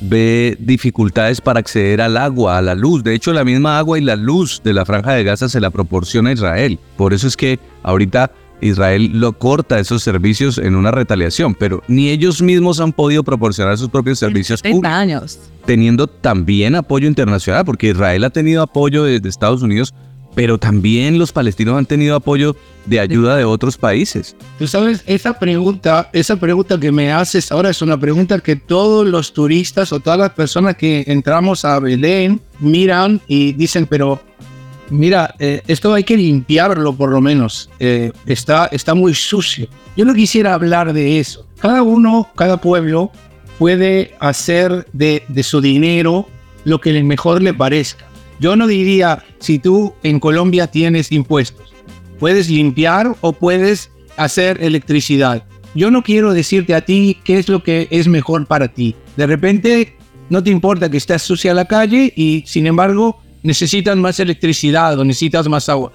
ve 0.00 0.56
dificultades 0.58 1.40
para 1.40 1.60
acceder 1.60 2.00
al 2.00 2.16
agua, 2.16 2.58
a 2.58 2.62
la 2.62 2.74
luz. 2.74 3.04
De 3.04 3.14
hecho, 3.14 3.32
la 3.32 3.44
misma 3.44 3.78
agua 3.78 3.98
y 3.98 4.02
la 4.02 4.16
luz 4.16 4.60
de 4.64 4.72
la 4.72 4.84
franja 4.84 5.12
de 5.12 5.24
Gaza 5.24 5.48
se 5.48 5.60
la 5.60 5.70
proporciona 5.70 6.32
Israel. 6.32 6.78
Por 6.96 7.12
eso 7.12 7.26
es 7.26 7.36
que 7.36 7.58
ahorita 7.82 8.32
Israel 8.62 9.10
lo 9.14 9.32
corta 9.32 9.78
esos 9.78 10.02
servicios 10.02 10.58
en 10.58 10.76
una 10.76 10.92
retaliación, 10.92 11.54
pero 11.54 11.82
ni 11.88 12.10
ellos 12.10 12.40
mismos 12.40 12.80
han 12.80 12.92
podido 12.92 13.24
proporcionar 13.24 13.76
sus 13.76 13.88
propios 13.88 14.18
servicios 14.18 14.62
30 14.62 14.76
públicos, 14.76 14.96
años. 14.96 15.38
teniendo 15.66 16.06
también 16.06 16.76
apoyo 16.76 17.08
internacional, 17.08 17.64
porque 17.64 17.88
Israel 17.88 18.24
ha 18.24 18.30
tenido 18.30 18.62
apoyo 18.62 19.04
desde 19.04 19.28
Estados 19.28 19.62
Unidos, 19.62 19.94
pero 20.34 20.58
también 20.58 21.18
los 21.18 21.32
palestinos 21.32 21.76
han 21.76 21.86
tenido 21.86 22.16
apoyo 22.16 22.56
de 22.86 23.00
ayuda 23.00 23.36
de 23.36 23.44
otros 23.44 23.76
países. 23.76 24.34
Tú 24.58 24.66
sabes, 24.66 25.02
esa 25.06 25.38
pregunta, 25.38 26.08
esa 26.12 26.36
pregunta 26.36 26.78
que 26.78 26.90
me 26.90 27.12
haces 27.12 27.52
ahora 27.52 27.70
es 27.70 27.82
una 27.82 27.98
pregunta 27.98 28.40
que 28.40 28.56
todos 28.56 29.06
los 29.06 29.32
turistas 29.32 29.92
o 29.92 30.00
todas 30.00 30.18
las 30.18 30.30
personas 30.30 30.76
que 30.76 31.04
entramos 31.06 31.64
a 31.64 31.78
Belén 31.78 32.40
miran 32.60 33.20
y 33.28 33.52
dicen, 33.52 33.86
pero 33.86 34.20
mira, 34.90 35.34
eh, 35.38 35.62
esto 35.66 35.92
hay 35.94 36.04
que 36.04 36.16
limpiarlo 36.16 36.94
por 36.94 37.10
lo 37.10 37.20
menos. 37.20 37.70
Eh, 37.78 38.12
está, 38.26 38.66
está 38.66 38.94
muy 38.94 39.14
sucio. 39.14 39.68
Yo 39.96 40.04
no 40.04 40.14
quisiera 40.14 40.54
hablar 40.54 40.92
de 40.92 41.18
eso. 41.18 41.46
Cada 41.60 41.82
uno, 41.82 42.28
cada 42.36 42.56
pueblo 42.56 43.12
puede 43.58 44.14
hacer 44.18 44.86
de, 44.92 45.22
de 45.28 45.42
su 45.42 45.60
dinero 45.60 46.26
lo 46.64 46.80
que 46.80 47.00
mejor 47.02 47.42
le 47.42 47.54
parezca. 47.54 48.11
Yo 48.42 48.56
no 48.56 48.66
diría, 48.66 49.24
si 49.38 49.60
tú 49.60 49.94
en 50.02 50.18
Colombia 50.18 50.66
tienes 50.66 51.12
impuestos, 51.12 51.72
puedes 52.18 52.50
limpiar 52.50 53.14
o 53.20 53.32
puedes 53.32 53.92
hacer 54.16 54.60
electricidad. 54.60 55.44
Yo 55.76 55.92
no 55.92 56.02
quiero 56.02 56.34
decirte 56.34 56.74
a 56.74 56.80
ti 56.80 57.18
qué 57.22 57.38
es 57.38 57.48
lo 57.48 57.62
que 57.62 57.86
es 57.92 58.08
mejor 58.08 58.44
para 58.48 58.66
ti. 58.66 58.96
De 59.16 59.28
repente 59.28 59.96
no 60.28 60.42
te 60.42 60.50
importa 60.50 60.90
que 60.90 60.96
estés 60.96 61.22
sucia 61.22 61.54
la 61.54 61.66
calle 61.66 62.12
y 62.16 62.42
sin 62.44 62.66
embargo 62.66 63.22
necesitas 63.44 63.96
más 63.96 64.18
electricidad 64.18 64.98
o 64.98 65.04
necesitas 65.04 65.46
más 65.46 65.68
agua. 65.68 65.92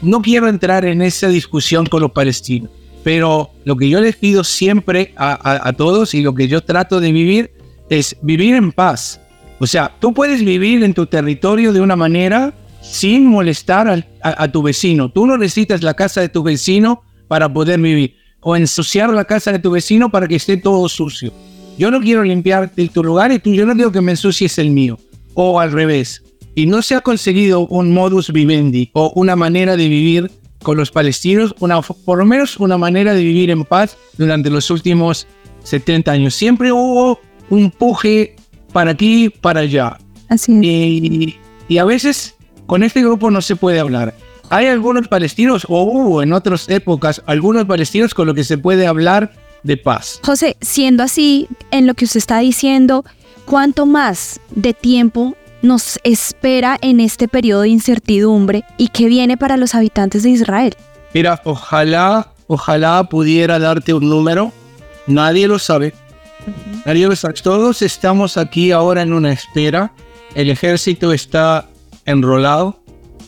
No 0.00 0.22
quiero 0.22 0.48
entrar 0.48 0.86
en 0.86 1.02
esa 1.02 1.28
discusión 1.28 1.84
con 1.84 2.00
los 2.00 2.12
palestinos, 2.12 2.70
pero 3.04 3.50
lo 3.66 3.76
que 3.76 3.90
yo 3.90 4.00
les 4.00 4.16
pido 4.16 4.44
siempre 4.44 5.12
a 5.18 5.74
todos 5.76 6.14
y 6.14 6.22
lo 6.22 6.34
que 6.34 6.48
yo 6.48 6.62
trato 6.62 7.00
de 7.00 7.12
vivir 7.12 7.52
es 7.90 8.16
vivir 8.22 8.54
en 8.54 8.72
paz. 8.72 9.20
O 9.62 9.66
sea, 9.68 9.94
tú 10.00 10.12
puedes 10.12 10.44
vivir 10.44 10.82
en 10.82 10.92
tu 10.92 11.06
territorio 11.06 11.72
de 11.72 11.80
una 11.80 11.94
manera 11.94 12.52
sin 12.80 13.26
molestar 13.26 14.04
a, 14.20 14.48
tu 14.48 14.60
vecino. 14.60 15.08
Tú 15.08 15.24
no 15.24 15.38
necesitas 15.38 15.84
la 15.84 15.94
casa 15.94 16.20
de 16.20 16.28
tu 16.28 16.42
vecino 16.42 17.04
para 17.28 17.52
poder 17.52 17.80
vivir 17.80 18.16
o 18.40 18.56
ensuciar 18.56 19.10
la 19.10 19.24
casa 19.24 19.52
de 19.52 19.60
tu 19.60 19.70
vecino 19.70 20.10
para 20.10 20.26
que 20.26 20.34
esté 20.34 20.56
todo 20.56 20.88
sucio. 20.88 21.32
Yo 21.78 21.92
no 21.92 22.00
quiero 22.00 22.24
limpiar 22.24 22.72
tu 22.92 23.04
lugar 23.04 23.30
y 23.30 23.38
tú, 23.38 23.54
yo 23.54 23.64
no 23.64 23.74
quiero 23.74 23.92
que 23.92 24.00
me 24.00 24.10
ensucies 24.10 24.58
el 24.58 24.72
mío. 24.72 24.98
O 25.34 25.60
al 25.60 25.70
revés. 25.70 26.24
Y 26.56 26.66
no 26.66 26.82
se 26.82 26.96
ha 26.96 27.00
conseguido 27.00 27.60
un 27.68 27.94
modus 27.94 28.32
vivendi 28.32 28.90
o 28.94 29.12
una 29.14 29.36
manera 29.36 29.76
de 29.76 29.88
vivir 29.88 30.28
con 30.64 30.76
los 30.76 30.90
palestinos, 30.90 31.54
una, 31.60 31.80
por 31.82 32.18
lo 32.18 32.24
menos 32.24 32.56
una 32.56 32.78
manera 32.78 33.14
de 33.14 33.22
vivir 33.22 33.48
en 33.50 33.62
paz 33.62 33.96
durante 34.18 34.50
los 34.50 34.70
últimos 34.70 35.28
70 35.62 36.10
años. 36.10 36.34
Siempre 36.34 36.72
hubo 36.72 37.20
un 37.48 37.70
puje 37.70 38.34
para 38.72 38.92
aquí, 38.92 39.28
para 39.28 39.60
allá. 39.60 39.98
Así 40.28 40.52
es. 40.52 40.64
Y, 40.64 41.36
y 41.68 41.78
a 41.78 41.84
veces 41.84 42.36
con 42.66 42.82
este 42.82 43.02
grupo 43.02 43.30
no 43.30 43.40
se 43.42 43.56
puede 43.56 43.80
hablar. 43.80 44.14
Hay 44.50 44.66
algunos 44.66 45.08
palestinos, 45.08 45.64
o 45.68 45.82
hubo 45.82 46.22
en 46.22 46.32
otras 46.32 46.68
épocas, 46.68 47.22
algunos 47.26 47.64
palestinos 47.64 48.12
con 48.12 48.26
los 48.26 48.34
que 48.34 48.44
se 48.44 48.58
puede 48.58 48.86
hablar 48.86 49.32
de 49.62 49.76
paz. 49.76 50.20
José, 50.22 50.56
siendo 50.60 51.02
así, 51.02 51.48
en 51.70 51.86
lo 51.86 51.94
que 51.94 52.04
usted 52.04 52.18
está 52.18 52.38
diciendo, 52.40 53.04
¿cuánto 53.46 53.86
más 53.86 54.40
de 54.50 54.74
tiempo 54.74 55.34
nos 55.62 56.00
espera 56.02 56.76
en 56.82 57.00
este 57.00 57.28
periodo 57.28 57.62
de 57.62 57.68
incertidumbre 57.68 58.64
y 58.76 58.88
qué 58.88 59.06
viene 59.06 59.36
para 59.36 59.56
los 59.56 59.74
habitantes 59.74 60.22
de 60.22 60.30
Israel? 60.30 60.74
Mira, 61.14 61.40
ojalá, 61.44 62.32
ojalá 62.46 63.04
pudiera 63.04 63.58
darte 63.58 63.94
un 63.94 64.08
número. 64.08 64.52
Nadie 65.06 65.48
lo 65.48 65.58
sabe. 65.58 65.94
Sabe. 66.84 67.34
Todos 67.42 67.82
estamos 67.82 68.36
aquí 68.36 68.72
ahora 68.72 69.02
en 69.02 69.12
una 69.12 69.32
espera. 69.32 69.92
El 70.34 70.50
ejército 70.50 71.12
está 71.12 71.68
enrolado. 72.06 72.82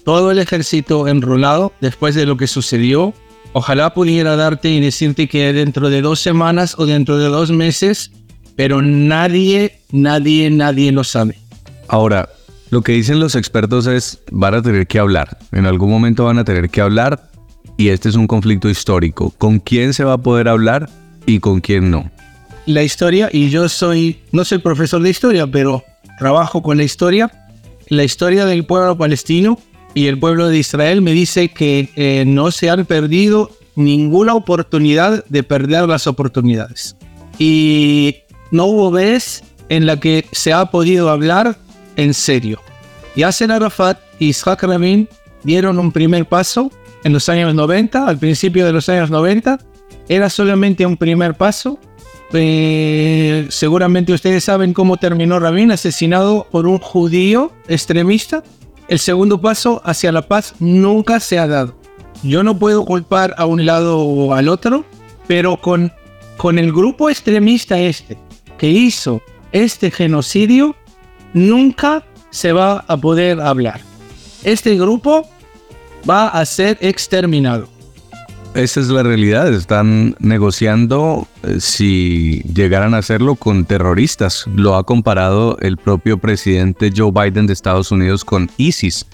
Todo 0.05 0.31
el 0.33 0.39
ejército 0.39 1.07
enrolado 1.09 1.73
después 1.81 2.15
de 2.15 2.27
lo 2.27 2.37
que 2.37 2.47
sucedió. 2.47 3.15
Ojalá 3.53 3.95
pudiera 3.95 4.35
darte 4.37 4.71
y 4.71 4.81
decirte 4.81 5.29
que 5.29 5.53
dentro 5.53 5.89
de 5.89 6.03
dos 6.03 6.21
semanas 6.21 6.75
o 6.79 6.87
dentro 6.87 7.17
de 7.17 7.27
dos 7.27 7.53
meses, 7.53 8.11
pero 8.57 8.83
nadie, 8.83 9.79
nadie, 9.93 10.51
nadie 10.51 10.91
lo 10.91 11.05
sabe. 11.05 11.39
Ahora, 11.87 12.29
lo 12.71 12.83
que 12.83 12.93
dicen 12.93 13.21
los 13.21 13.37
expertos 13.37 13.87
es, 13.87 14.19
van 14.33 14.55
a 14.55 14.63
tener 14.63 14.89
que 14.89 14.99
hablar. 14.99 15.39
En 15.53 15.67
algún 15.67 15.91
momento 15.91 16.25
van 16.25 16.39
a 16.39 16.45
tener 16.45 16.69
que 16.71 16.81
hablar 16.81 17.31
y 17.77 17.91
este 17.91 18.09
es 18.09 18.17
un 18.17 18.27
conflicto 18.27 18.69
histórico. 18.69 19.33
¿Con 19.39 19.61
quién 19.61 19.95
se 19.95 20.03
va 20.03 20.15
a 20.15 20.19
poder 20.19 20.49
hablar 20.49 20.91
y 21.25 21.39
con 21.39 21.61
quién 21.61 21.93
no? 21.93 22.11
La 22.67 22.83
historia 22.83 23.29
y 23.33 23.51
yo 23.51 23.69
soy, 23.69 24.21
no 24.33 24.45
soy 24.45 24.59
profesor 24.59 25.03
de 25.03 25.11
historia, 25.11 25.47
pero 25.47 25.85
trabajo 26.19 26.63
con 26.63 26.77
la 26.77 26.85
historia. 26.85 27.31
La 27.89 28.05
historia 28.05 28.47
del 28.47 28.65
pueblo 28.65 28.97
palestino 28.97 29.59
y 29.93 30.07
el 30.07 30.19
pueblo 30.19 30.49
de 30.49 30.59
Israel 30.59 31.03
me 31.03 31.13
dice 31.13 31.49
que 31.49 31.91
eh, 31.97 32.25
no 32.27 32.51
se 32.51 32.71
han 32.71 32.87
perdido 32.87 33.51
ninguna 33.77 34.35
oportunidad 34.35 35.25
de 35.27 35.43
perder 35.43 35.89
las 35.89 36.07
oportunidades. 36.07 36.97
Y 37.39 38.17
no 38.51 38.67
hubo 38.67 38.91
vez 38.91 39.43
en 39.69 39.87
la 39.87 39.99
que 39.99 40.25
se 40.33 40.53
ha 40.53 40.67
podido 40.67 41.11
hablar 41.11 41.57
en 41.97 42.15
serio. 42.15 42.61
Yasser 43.17 43.53
Arafat 43.53 43.99
y 44.19 44.29
Isaac 44.29 44.63
Rabin 44.63 45.09
dieron 45.43 45.79
un 45.79 45.93
primer 45.93 46.27
paso 46.27 46.71
en 47.05 47.13
los 47.13 47.29
años 47.29 47.55
90, 47.55 48.07
al 48.07 48.19
principio 48.19 48.65
de 48.65 48.73
los 48.73 48.89
años 48.89 49.11
90. 49.11 49.59
Era 50.09 50.31
solamente 50.31 50.87
un 50.87 50.97
primer 50.97 51.35
paso 51.35 51.79
eh, 52.35 53.47
seguramente 53.51 54.13
ustedes 54.13 54.45
saben 54.45 54.75
cómo 54.75 54.97
terminó 54.97 55.39
Rabin, 55.39 55.73
asesinado 55.73 56.47
por 56.51 56.67
un 56.67 56.79
judío 56.79 57.53
extremista. 57.69 58.43
El 58.89 58.99
segundo 58.99 59.41
paso 59.41 59.81
hacia 59.85 60.13
la 60.13 60.23
paz 60.29 60.55
nunca 60.59 61.21
se 61.21 61.39
ha 61.39 61.47
dado. 61.47 61.77
Yo 62.23 62.43
no 62.43 62.59
puedo 62.59 62.85
culpar 62.85 63.35
a 63.39 63.47
un 63.47 63.65
lado 63.67 64.01
o 64.01 64.35
al 64.35 64.49
otro, 64.49 64.85
pero 65.27 65.57
con, 65.61 65.93
con 66.37 66.59
el 66.59 66.73
grupo 66.73 67.11
extremista 67.11 67.79
este 67.79 68.19
que 68.59 68.69
hizo 68.69 69.23
este 69.53 69.91
genocidio, 69.91 70.75
nunca 71.33 72.05
se 72.31 72.53
va 72.53 72.85
a 72.89 72.97
poder 72.97 73.41
hablar. 73.41 73.81
Este 74.43 74.77
grupo 74.77 75.29
va 76.09 76.29
a 76.29 76.45
ser 76.45 76.79
exterminado. 76.81 77.69
Esa 78.55 78.79
es 78.79 78.89
la 78.89 79.03
realidad. 79.03 79.53
Están 79.53 80.15
negociando 80.21 81.27
eh, 81.43 81.57
si 81.59 82.41
llegaran 82.43 82.95
a 82.95 82.99
hacerlo 82.99 83.35
con 83.35 83.65
terroristas. 83.65 84.45
Lo 84.55 84.77
ha 84.77 84.85
comparado 84.85 85.59
el 85.59 85.77
propio 85.77 86.19
presidente 86.19 86.93
Joe 86.97 87.11
Biden 87.11 87.49
de 87.49 87.53
Estados 87.53 87.91
Unidos 87.91 88.25
con 88.25 88.49
ISIS. 88.57 89.07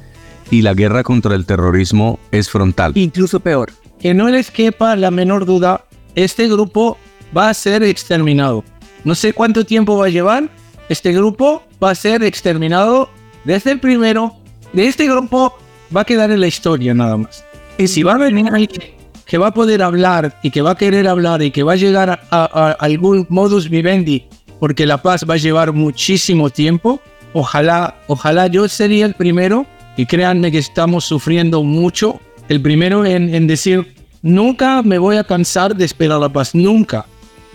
Y 0.51 0.61
la 0.61 0.75
guerra 0.75 1.03
contra 1.05 1.35
el 1.35 1.47
terrorismo 1.47 2.19
es 2.33 2.51
frontal. 2.51 2.93
Incluso 2.97 3.41
peor. 3.41 3.73
Que 3.99 4.13
no 4.13 4.29
les 4.29 4.51
quepa 4.51 4.95
la 4.97 5.11
menor 5.11 5.47
duda, 5.47 5.85
este 6.15 6.47
grupo 6.47 6.99
va 7.35 7.49
a 7.49 7.55
ser 7.55 7.83
exterminado. 7.83 8.63
No 9.05 9.15
sé 9.15 9.33
cuánto 9.33 9.65
tiempo 9.65 9.97
va 9.97 10.07
a 10.07 10.11
llevar. 10.11 10.51
Este 10.91 11.13
grupo 11.13 11.63
va 11.83 11.93
a 11.93 11.95
ser 11.95 12.23
exterminado 12.25 13.09
desde 13.45 13.71
el 13.71 13.81
primero. 13.81 14.35
De 14.75 14.87
este 14.87 15.07
grupo 15.07 15.57
va 15.97 16.03
a 16.03 16.05
quedar 16.05 16.31
en 16.31 16.41
la 16.41 16.47
historia 16.47 16.93
nada 16.93 17.17
más. 17.17 17.43
Y 17.79 17.87
si 17.87 18.03
va 18.03 18.17
a 18.17 18.19
venir 18.19 18.47
alguien 18.53 19.00
que 19.31 19.39
va 19.39 19.47
a 19.47 19.55
poder 19.55 19.81
hablar 19.81 20.37
y 20.43 20.51
que 20.51 20.61
va 20.61 20.73
a 20.73 20.75
querer 20.75 21.07
hablar 21.07 21.41
y 21.41 21.53
que 21.53 21.63
va 21.63 21.75
a 21.75 21.77
llegar 21.77 22.11
a, 22.11 22.21
a- 22.33 22.45
a 22.53 22.71
algún 22.73 23.27
modus 23.29 23.71
vivendi 23.71 24.25
porque 24.59 24.87
la 24.87 25.01
paz 25.01 25.25
va 25.29 25.35
a 25.35 25.37
llevar 25.37 25.73
muchísimo 25.73 26.51
tiempo. 26.51 27.01
Ojalá, 27.33 27.95
ojalá 28.09 28.49
yo 28.49 28.67
sería 28.69 29.07
el 29.07 29.15
primero, 29.15 29.67
y 29.97 30.05
créanme 30.07 30.51
que 30.51 30.59
estamos 30.59 31.05
sufriendo 31.05 31.63
mucho, 31.63 32.21
el 32.49 32.61
primero 32.61 33.07
en, 33.07 33.33
en 33.33 33.47
decir, 33.47 33.95
nunca 34.21 34.83
me 34.83 34.99
voy 34.99 35.17
a 35.17 35.23
cansar 35.25 35.77
de 35.77 35.85
esperar 35.85 36.19
la 36.19 36.29
paz, 36.29 36.53
nunca, 36.55 37.07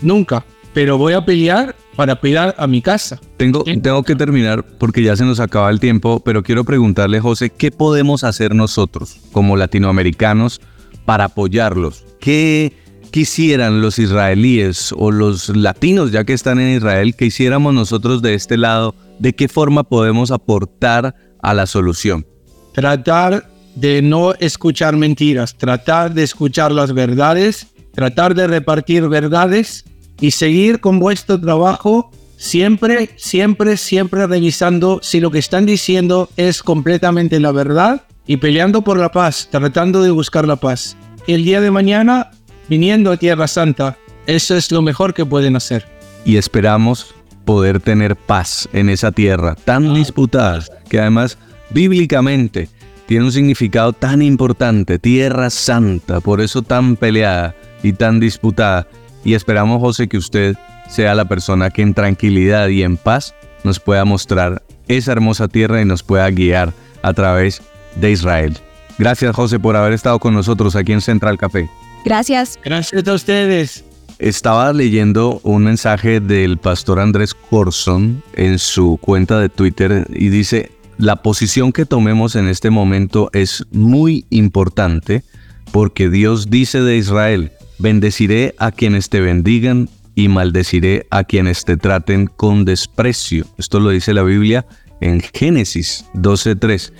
nunca, 0.02 0.46
pero 0.74 0.98
voy 0.98 1.12
a 1.14 1.26
pelear 1.26 1.76
para 1.98 2.16
pelear 2.22 2.56
a 2.58 2.68
mi 2.68 2.82
casa. 2.82 3.20
Tengo, 3.38 3.64
tengo 3.66 4.02
que 4.04 4.16
terminar 4.16 4.64
porque 4.80 5.04
ya 5.04 5.16
se 5.18 5.26
nos 5.26 5.40
acaba 5.42 5.70
el 5.70 5.80
tiempo, 5.82 6.22
pero 6.22 6.42
quiero 6.42 6.64
preguntarle, 6.64 7.20
José, 7.20 7.50
¿qué 7.50 7.70
podemos 7.70 8.24
hacer 8.24 8.56
nosotros 8.56 9.18
como 9.34 9.58
latinoamericanos 9.58 10.62
para 11.06 11.26
apoyarlos? 11.26 12.06
¿Qué 12.20 12.74
quisieran 13.12 13.82
los 13.82 14.00
israelíes 14.00 14.94
o 14.98 15.12
los 15.12 15.50
latinos, 15.50 16.12
ya 16.12 16.24
que 16.24 16.34
están 16.34 16.60
en 16.60 16.76
Israel, 16.76 17.15
que 17.15 17.26
hiciéramos 17.26 17.74
nosotros 17.74 18.22
de 18.22 18.34
este 18.34 18.58
lado? 18.58 18.96
¿De 19.20 19.34
qué 19.34 19.48
forma 19.48 19.84
podemos 19.84 20.32
aportar 20.32 21.15
a 21.41 21.54
la 21.54 21.65
solución? 21.65 22.26
Tratar 22.74 23.50
de 23.76 24.02
no 24.02 24.34
escuchar 24.36 24.96
mentiras, 24.98 25.56
tratar 25.56 26.13
de 26.13 26.24
escuchar 26.24 26.72
las 26.72 26.94
verdades, 26.94 27.68
tratar 27.94 28.36
de 28.36 28.48
repartir 28.48 29.08
verdades 29.08 29.86
y 30.20 30.32
seguir 30.32 30.80
con 30.80 31.00
vuestro 31.00 31.39
trabajo 31.39 32.12
siempre, 32.38 33.12
siempre, 33.18 33.78
siempre 33.78 34.28
revisando 34.28 35.00
si 35.02 35.20
lo 35.20 35.32
que 35.32 35.39
están 35.39 35.65
diciendo 35.65 36.30
es 36.38 36.63
completamente 36.63 37.39
la 37.39 37.52
verdad 37.52 38.04
y 38.28 38.38
peleando 38.38 38.82
por 38.82 38.98
la 38.98 39.12
paz, 39.12 39.48
tratando 39.52 40.02
de 40.02 40.12
buscar 40.12 40.48
la 40.48 40.56
paz. 40.56 40.98
Y 41.28 41.34
el 41.34 41.44
día 41.44 41.62
de 41.62 41.72
mañana, 41.72 42.32
viniendo 42.70 43.12
a 43.12 43.18
Tierra 43.18 43.48
Santa, 43.48 43.98
eso 44.28 44.56
es 44.56 44.72
lo 44.72 44.82
mejor 44.82 45.14
que 45.14 45.26
pueden 45.26 45.56
hacer. 45.56 45.86
Y 46.26 46.38
esperamos 46.38 47.14
poder 47.46 47.80
tener 47.80 48.16
paz 48.16 48.68
en 48.74 48.90
esa 48.90 49.12
tierra 49.12 49.56
tan 49.56 49.94
disputada, 49.94 50.64
que 50.90 51.00
además 51.00 51.38
bíblicamente 51.70 52.70
tiene 53.06 53.26
un 53.26 53.32
significado 53.32 53.94
tan 53.94 54.22
importante, 54.22 54.98
tierra 54.98 55.52
santa, 55.52 56.20
por 56.22 56.42
eso 56.42 56.64
tan 56.64 56.96
peleada 56.96 57.56
y 57.84 57.94
tan 57.94 58.20
disputada. 58.20 58.88
Y 59.24 59.36
esperamos, 59.36 59.80
José, 59.80 60.08
que 60.08 60.18
usted 60.18 60.56
sea 60.90 61.14
la 61.14 61.26
persona 61.26 61.70
que 61.70 61.84
en 61.84 61.94
tranquilidad 61.94 62.68
y 62.70 62.82
en 62.82 62.98
paz 62.98 63.36
nos 63.64 63.80
pueda 63.80 64.06
mostrar 64.06 64.64
esa 64.88 65.12
hermosa 65.12 65.48
tierra 65.48 65.82
y 65.82 65.86
nos 65.86 66.04
pueda 66.04 66.30
guiar 66.30 66.74
a 67.04 67.14
través 67.14 67.60
de 67.60 67.75
Israel. 68.03 68.58
Gracias, 68.97 69.36
José, 69.36 69.60
por 69.60 69.75
haber 69.75 69.93
estado 69.93 70.19
con 70.19 70.34
nosotros 70.34 70.75
aquí 70.75 70.93
en 70.93 71.01
Central 71.01 71.38
Café. 71.38 71.69
Gracias. 72.05 72.60
Gracias 72.63 73.08
a 73.08 73.13
ustedes. 73.13 73.84
Estaba 74.19 74.71
leyendo 74.71 75.41
un 75.43 75.63
mensaje 75.63 76.21
del 76.21 76.58
pastor 76.58 76.99
Andrés 76.99 77.34
Corson 77.34 78.23
en 78.34 78.60
su 78.60 78.97
cuenta 79.01 79.39
de 79.39 79.49
Twitter 79.49 80.08
y 80.13 80.29
dice, 80.29 80.71
la 80.97 81.17
posición 81.17 81.73
que 81.73 81.86
tomemos 81.86 82.38
en 82.38 82.47
este 82.47 82.69
momento 82.69 83.29
es 83.34 83.65
muy 83.71 84.25
importante 84.29 85.23
porque 85.71 86.10
Dios 86.10 86.49
dice 86.49 86.79
de 86.79 86.95
Israel, 86.95 87.51
bendeciré 87.79 88.55
a 88.58 88.71
quienes 88.71 89.10
te 89.10 89.19
bendigan 89.19 89.89
y 90.15 90.29
maldeciré 90.29 91.08
a 91.10 91.25
quienes 91.25 91.65
te 91.65 91.75
traten 91.75 92.27
con 92.27 92.63
desprecio. 92.63 93.45
Esto 93.58 93.81
lo 93.81 93.89
dice 93.89 94.13
la 94.13 94.23
Biblia 94.23 94.65
en 95.01 95.19
Génesis 95.19 96.05
12.3. 96.13 96.93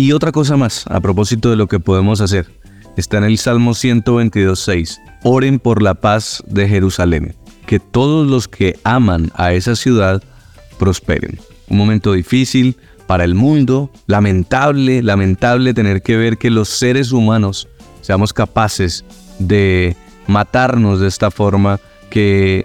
Y 0.00 0.12
otra 0.12 0.32
cosa 0.32 0.56
más, 0.56 0.86
a 0.86 0.98
propósito 1.00 1.50
de 1.50 1.56
lo 1.56 1.66
que 1.66 1.78
podemos 1.78 2.22
hacer, 2.22 2.46
está 2.96 3.18
en 3.18 3.24
el 3.24 3.36
Salmo 3.36 3.72
122.6. 3.72 4.98
Oren 5.24 5.58
por 5.58 5.82
la 5.82 5.92
paz 5.92 6.42
de 6.46 6.66
Jerusalén, 6.66 7.36
que 7.66 7.80
todos 7.80 8.26
los 8.26 8.48
que 8.48 8.78
aman 8.82 9.30
a 9.34 9.52
esa 9.52 9.76
ciudad 9.76 10.22
prosperen. 10.78 11.38
Un 11.68 11.76
momento 11.76 12.14
difícil 12.14 12.78
para 13.06 13.24
el 13.24 13.34
mundo, 13.34 13.90
lamentable, 14.06 15.02
lamentable 15.02 15.74
tener 15.74 16.00
que 16.00 16.16
ver 16.16 16.38
que 16.38 16.48
los 16.48 16.70
seres 16.70 17.12
humanos 17.12 17.68
seamos 18.00 18.32
capaces 18.32 19.04
de 19.38 19.98
matarnos 20.26 21.00
de 21.00 21.08
esta 21.08 21.30
forma, 21.30 21.78
que 22.08 22.64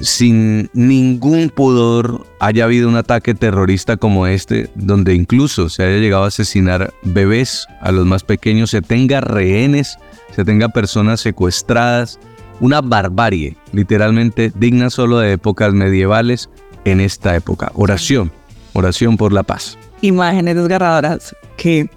sin 0.00 0.70
ningún 0.72 1.50
pudor 1.50 2.26
haya 2.40 2.64
habido 2.64 2.88
un 2.88 2.96
ataque 2.96 3.34
terrorista 3.34 3.96
como 3.96 4.26
este, 4.26 4.68
donde 4.74 5.14
incluso 5.14 5.68
se 5.68 5.84
haya 5.84 5.98
llegado 5.98 6.24
a 6.24 6.28
asesinar 6.28 6.92
bebés 7.02 7.66
a 7.80 7.92
los 7.92 8.06
más 8.06 8.24
pequeños, 8.24 8.70
se 8.70 8.82
tenga 8.82 9.20
rehenes, 9.20 9.96
se 10.34 10.44
tenga 10.44 10.68
personas 10.68 11.20
secuestradas, 11.20 12.18
una 12.60 12.80
barbarie, 12.80 13.56
literalmente 13.72 14.52
digna 14.54 14.90
solo 14.90 15.18
de 15.18 15.32
épocas 15.32 15.72
medievales 15.72 16.50
en 16.84 17.00
esta 17.00 17.34
época. 17.36 17.70
Oración, 17.74 18.32
oración 18.72 19.16
por 19.16 19.32
la 19.32 19.42
paz. 19.42 19.78
Imágenes 20.00 20.56
desgarradoras 20.56 21.34
que 21.56 21.88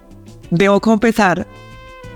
debo 0.50 0.80
confesar 0.80 1.48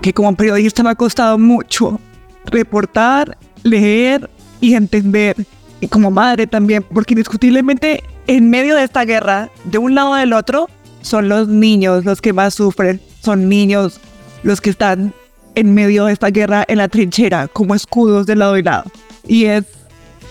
que 0.00 0.12
como 0.12 0.34
periodista 0.34 0.82
me 0.82 0.90
ha 0.90 0.94
costado 0.94 1.38
mucho 1.38 2.00
reportar, 2.46 3.38
leer 3.62 4.28
y 4.60 4.74
entender 4.74 5.36
y 5.82 5.88
como 5.88 6.12
madre 6.12 6.46
también, 6.46 6.84
porque 6.84 7.14
indiscutiblemente 7.14 8.04
en 8.28 8.48
medio 8.48 8.76
de 8.76 8.84
esta 8.84 9.04
guerra, 9.04 9.50
de 9.64 9.78
un 9.78 9.96
lado 9.96 10.14
del 10.14 10.32
otro, 10.32 10.70
son 11.02 11.28
los 11.28 11.48
niños 11.48 12.04
los 12.04 12.20
que 12.20 12.32
más 12.32 12.54
sufren, 12.54 13.00
son 13.20 13.48
niños 13.48 14.00
los 14.44 14.60
que 14.60 14.70
están 14.70 15.12
en 15.56 15.74
medio 15.74 16.04
de 16.04 16.12
esta 16.12 16.28
guerra 16.28 16.64
en 16.68 16.78
la 16.78 16.86
trinchera, 16.86 17.48
como 17.48 17.74
escudos 17.74 18.26
de 18.26 18.36
lado 18.36 18.56
y 18.56 18.62
lado. 18.62 18.84
Y 19.26 19.46
es, 19.46 19.64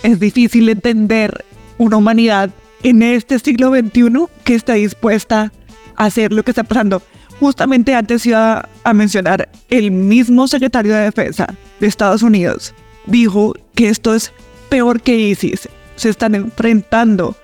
es 0.04 0.22
difícil 0.22 0.70
entender 0.70 1.44
una 1.78 1.98
humanidad 1.98 2.50
en 2.84 3.04
este 3.04 3.38
siglo 3.38 3.72
XXI 3.72 4.28
que 4.46 4.56
está 4.56 4.74
dispuesta 4.74 5.52
a 5.98 6.06
hacer 6.06 6.32
lo 6.32 6.44
que 6.44 6.52
está 6.52 6.64
pasando. 6.64 7.02
Justamente 7.42 7.94
antes 7.94 8.26
iba 8.26 8.70
a 8.86 8.94
mencionar, 8.94 9.50
el 9.70 9.92
mismo 9.92 10.48
secretario 10.48 10.94
de 10.94 11.02
Defensa 11.02 11.54
de 11.82 11.88
Estados 11.88 12.24
Unidos 12.24 12.74
dijo 13.06 13.54
que 13.76 13.90
esto 13.90 14.16
es 14.16 14.32
peor 14.72 15.02
que 15.02 15.16
ISIS. 15.16 15.68
Se 15.98 16.10
están 16.10 16.34
enfrentando 16.34 17.36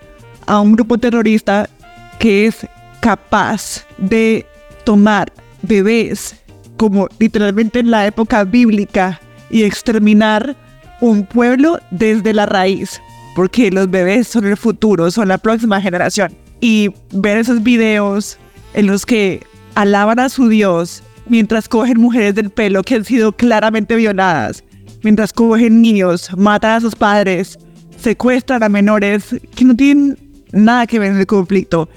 a 0.48 0.62
un 0.62 0.72
grupo 0.72 0.98
terrorista 0.98 1.70
que 2.18 2.48
es 2.48 2.66
capaz 3.02 3.86
de 3.98 4.46
tomar 4.86 5.32
bebés 5.62 6.36
como 6.78 7.10
literalmente 7.20 7.80
en 7.80 7.92
la 7.92 8.08
época 8.08 8.46
bíblica 8.46 9.20
y 9.50 9.64
exterminar 9.64 10.56
un 11.02 11.26
pueblo 11.26 11.80
desde 11.92 12.34
la 12.34 12.46
raíz, 12.46 13.02
porque 13.36 13.72
los 13.72 13.90
bebés 13.92 14.28
son 14.28 14.46
el 14.46 14.58
futuro, 14.58 15.12
son 15.12 15.28
la 15.28 15.38
próxima 15.38 15.82
generación. 15.82 16.34
Y 16.62 16.92
ver 17.12 17.38
esos 17.38 17.62
videos 17.62 18.38
en 18.74 18.88
los 18.88 19.06
que 19.06 19.46
alaban 19.76 20.20
a 20.20 20.30
su 20.30 20.48
Dios 20.48 21.04
mientras 21.28 21.68
cogen 21.68 22.00
mujeres 22.00 22.36
del 22.36 22.50
pelo 22.50 22.84
que 22.84 22.96
han 22.96 23.06
sido 23.06 23.34
claramente 23.34 23.96
violadas, 23.96 24.64
mientras 25.04 25.34
cogen 25.34 25.82
niños, 25.82 26.30
matan 26.38 26.72
a 26.72 26.82
sus 26.82 26.96
padres, 26.96 27.58
secuestran 28.00 28.64
a 28.64 28.70
menores 28.70 29.36
que 29.56 29.66
no 29.66 29.76
tienen 29.76 30.18
nada 30.52 30.88
que 30.88 31.00
ver 31.00 31.12
en 31.12 31.20
el 31.20 31.28
conflicto. 31.28 31.90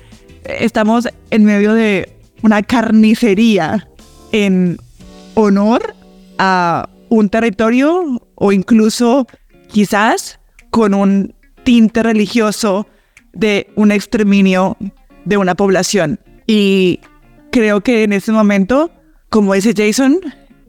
Estamos 0.45 1.09
en 1.31 1.45
medio 1.45 1.75
de 1.75 2.17
una 2.43 2.63
carnicería 2.63 3.89
en 4.33 4.79
honor 5.35 5.95
a 6.39 6.89
un 7.09 7.29
territorio 7.29 8.23
o 8.35 8.53
incluso 8.53 9.27
quizás 9.69 10.41
con 10.71 10.95
un 10.95 11.35
tinte 11.65 12.03
religioso 12.03 12.87
de 13.33 13.71
un 13.77 13.93
exterminio 13.93 14.77
de 15.25 15.37
una 15.37 15.55
población. 15.55 16.19
Y 16.47 17.01
creo 17.53 17.83
que 17.83 18.05
en 18.05 18.13
ese 18.13 18.33
momento, 18.33 18.91
como 19.29 19.55
dice 19.55 19.75
Jason, 19.77 20.19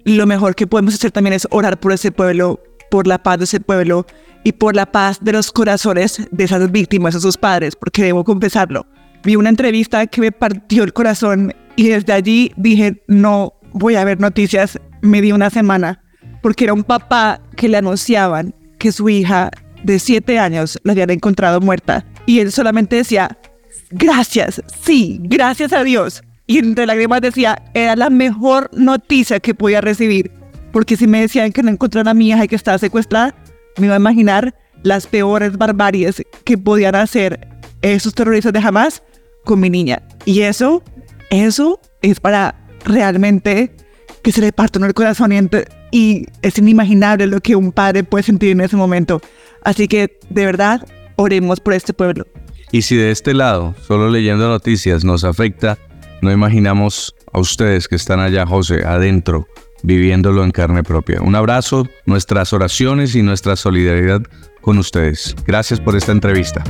lo 0.05 0.25
mejor 0.25 0.55
que 0.55 0.67
podemos 0.67 0.93
hacer 0.93 1.11
también 1.11 1.33
es 1.33 1.47
orar 1.51 1.79
por 1.79 1.91
ese 1.91 2.11
pueblo, 2.11 2.59
por 2.89 3.07
la 3.07 3.21
paz 3.21 3.37
de 3.39 3.43
ese 3.45 3.59
pueblo 3.59 4.05
y 4.43 4.53
por 4.53 4.75
la 4.75 4.85
paz 4.85 5.19
de 5.21 5.33
los 5.33 5.51
corazones 5.51 6.27
de 6.31 6.43
esas 6.43 6.71
víctimas, 6.71 7.13
de 7.13 7.19
sus 7.19 7.37
padres, 7.37 7.75
porque 7.75 8.03
debo 8.03 8.23
confesarlo. 8.23 8.85
Vi 9.23 9.35
una 9.35 9.49
entrevista 9.49 10.07
que 10.07 10.21
me 10.21 10.31
partió 10.31 10.83
el 10.83 10.93
corazón 10.93 11.53
y 11.75 11.89
desde 11.89 12.13
allí 12.13 12.51
dije, 12.57 13.03
no 13.07 13.53
voy 13.73 13.95
a 13.95 14.03
ver 14.03 14.19
noticias, 14.19 14.79
me 15.01 15.21
di 15.21 15.31
una 15.31 15.49
semana, 15.49 16.03
porque 16.41 16.65
era 16.65 16.73
un 16.73 16.83
papá 16.83 17.41
que 17.55 17.69
le 17.69 17.77
anunciaban 17.77 18.55
que 18.79 18.91
su 18.91 19.09
hija 19.09 19.51
de 19.83 19.99
siete 19.99 20.39
años 20.39 20.79
la 20.83 20.93
habían 20.93 21.11
encontrado 21.11 21.61
muerta 21.61 22.05
y 22.25 22.39
él 22.39 22.51
solamente 22.51 22.95
decía, 22.95 23.37
gracias, 23.91 24.61
sí, 24.81 25.19
gracias 25.23 25.71
a 25.73 25.83
Dios 25.83 26.23
y 26.47 26.57
entre 26.57 26.85
lágrimas 26.85 27.21
decía, 27.21 27.61
era 27.73 27.95
la 27.95 28.09
mejor 28.09 28.69
noticia 28.73 29.39
que 29.39 29.55
podía 29.55 29.81
recibir. 29.81 30.31
Porque 30.71 30.97
si 30.97 31.07
me 31.07 31.21
decían 31.21 31.51
que 31.51 31.63
no 31.63 31.69
encontraron 31.69 32.07
a 32.07 32.13
mi 32.13 32.29
hija 32.29 32.45
y 32.45 32.47
que 32.47 32.55
estaba 32.55 32.77
secuestrada, 32.77 33.35
me 33.77 33.87
iba 33.87 33.95
a 33.95 33.99
imaginar 33.99 34.55
las 34.83 35.07
peores 35.07 35.57
barbaries 35.57 36.23
que 36.43 36.57
podían 36.57 36.95
hacer 36.95 37.47
esos 37.81 38.13
terroristas 38.13 38.53
de 38.53 38.59
Hamas 38.59 39.03
con 39.43 39.59
mi 39.59 39.69
niña. 39.69 40.01
Y 40.25 40.41
eso, 40.41 40.83
eso 41.29 41.79
es 42.01 42.19
para 42.19 42.55
realmente 42.85 43.75
que 44.23 44.31
se 44.31 44.41
le 44.41 44.51
parta 44.51 44.85
el 44.85 44.93
corazón 44.93 45.33
y, 45.33 45.39
y 45.91 46.25
es 46.41 46.57
inimaginable 46.57 47.27
lo 47.27 47.41
que 47.41 47.55
un 47.55 47.71
padre 47.71 48.03
puede 48.03 48.23
sentir 48.23 48.51
en 48.51 48.61
ese 48.61 48.75
momento. 48.75 49.21
Así 49.63 49.87
que, 49.87 50.19
de 50.29 50.45
verdad, 50.45 50.85
Oremos 51.21 51.59
por 51.59 51.73
este 51.73 51.93
pueblo. 51.93 52.25
Y 52.71 52.81
si 52.81 52.95
de 52.95 53.11
este 53.11 53.35
lado, 53.35 53.75
solo 53.85 54.09
leyendo 54.09 54.47
noticias, 54.47 55.03
nos 55.03 55.23
afecta, 55.23 55.77
no 56.21 56.31
imaginamos 56.31 57.15
a 57.31 57.39
ustedes 57.39 57.87
que 57.87 57.95
están 57.95 58.19
allá, 58.19 58.45
José, 58.45 58.85
adentro, 58.85 59.47
viviéndolo 59.83 60.43
en 60.43 60.51
carne 60.51 60.83
propia. 60.83 61.21
Un 61.21 61.35
abrazo, 61.35 61.87
nuestras 62.05 62.53
oraciones 62.53 63.15
y 63.15 63.23
nuestra 63.23 63.55
solidaridad 63.55 64.21
con 64.61 64.77
ustedes. 64.77 65.35
Gracias 65.45 65.79
por 65.79 65.95
esta 65.95 66.11
entrevista. 66.11 66.63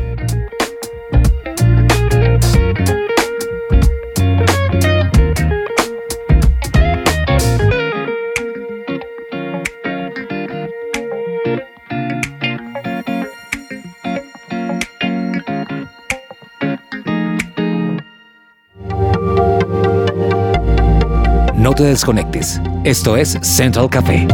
Te 21.81 21.87
desconectes. 21.87 22.61
Esto 22.83 23.17
es 23.17 23.39
Central 23.41 23.89
Café. 23.89 24.27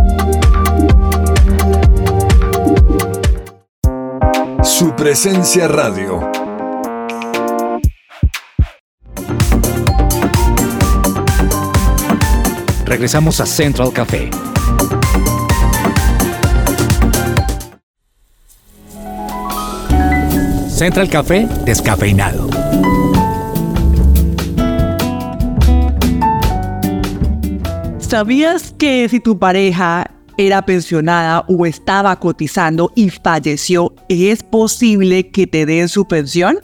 Su 4.62 4.94
presencia 4.98 5.70
radio. 5.70 6.30
Regresamos 12.84 13.40
a 13.40 13.46
Central 13.46 13.94
Café. 13.94 14.30
Central 20.68 21.10
Café 21.10 21.48
descafeinado. 21.64 22.50
¿Sabías 28.18 28.74
que 28.80 29.08
si 29.10 29.20
tu 29.20 29.38
pareja 29.38 30.10
era 30.40 30.64
pensionada 30.64 31.46
o 31.48 31.68
estaba 31.68 32.20
cotizando 32.20 32.92
y 32.96 33.12
falleció, 33.12 33.94
es 34.10 34.42
posible 34.42 35.30
que 35.30 35.46
te 35.46 35.68
den 35.68 35.88
su 35.88 36.08
pensión? 36.08 36.58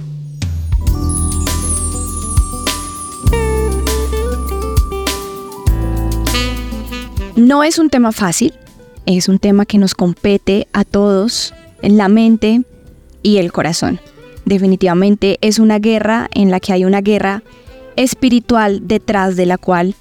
No 7.38 7.64
es 7.64 7.80
un 7.80 7.90
tema 7.90 8.12
fácil, 8.12 8.54
es 9.06 9.30
un 9.30 9.40
tema 9.40 9.66
que 9.66 9.78
nos 9.78 9.96
compete 9.96 10.68
a 10.74 10.84
todos 10.84 11.54
en 11.82 11.98
la 11.98 12.08
mente 12.08 12.64
y 13.22 13.38
el 13.38 13.52
corazón. 13.52 14.00
Definitivamente 14.46 15.38
es 15.42 15.60
una 15.60 15.80
guerra 15.80 16.30
en 16.34 16.52
la 16.52 16.60
que 16.60 16.74
hay 16.74 16.86
una 16.86 17.02
guerra 17.02 17.44
espiritual 17.96 18.88
detrás 18.88 19.36
de 19.36 19.46
la 19.46 19.58
cual 19.58 19.96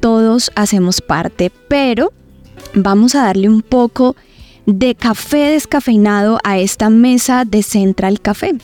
todos 0.00 0.52
hacemos 0.54 1.00
parte, 1.00 1.50
pero 1.68 2.12
vamos 2.74 3.14
a 3.14 3.22
darle 3.24 3.48
un 3.48 3.62
poco 3.62 4.14
de 4.66 4.94
café 4.94 5.50
descafeinado 5.50 6.38
a 6.44 6.58
esta 6.58 6.90
mesa 6.90 7.44
de 7.44 7.62
Central 7.62 8.20
Café. 8.20 8.54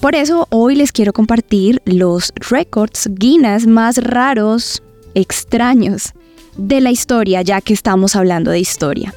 Por 0.00 0.14
eso 0.14 0.46
hoy 0.50 0.76
les 0.76 0.92
quiero 0.92 1.12
compartir 1.12 1.82
los 1.84 2.32
récords 2.36 3.08
Guinness 3.12 3.66
más 3.66 3.98
raros, 3.98 4.82
extraños 5.14 6.12
de 6.56 6.80
la 6.80 6.90
historia, 6.90 7.42
ya 7.42 7.60
que 7.60 7.72
estamos 7.72 8.16
hablando 8.16 8.50
de 8.50 8.60
historia. 8.60 9.14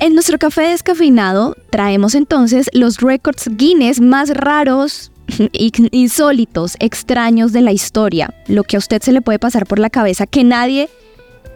En 0.00 0.14
nuestro 0.14 0.38
café 0.38 0.62
descafeinado 0.62 1.56
traemos 1.70 2.14
entonces 2.14 2.68
los 2.72 2.98
récords 2.98 3.48
Guinness 3.50 4.00
más 4.00 4.30
raros, 4.30 5.12
insólitos, 5.52 6.76
extraños 6.80 7.52
de 7.52 7.62
la 7.62 7.72
historia. 7.72 8.34
Lo 8.48 8.64
que 8.64 8.76
a 8.76 8.80
usted 8.80 9.00
se 9.02 9.12
le 9.12 9.22
puede 9.22 9.38
pasar 9.38 9.66
por 9.66 9.78
la 9.78 9.90
cabeza 9.90 10.26
que 10.26 10.44
nadie 10.44 10.88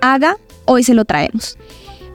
haga, 0.00 0.36
hoy 0.64 0.84
se 0.84 0.94
lo 0.94 1.04
traemos. 1.04 1.58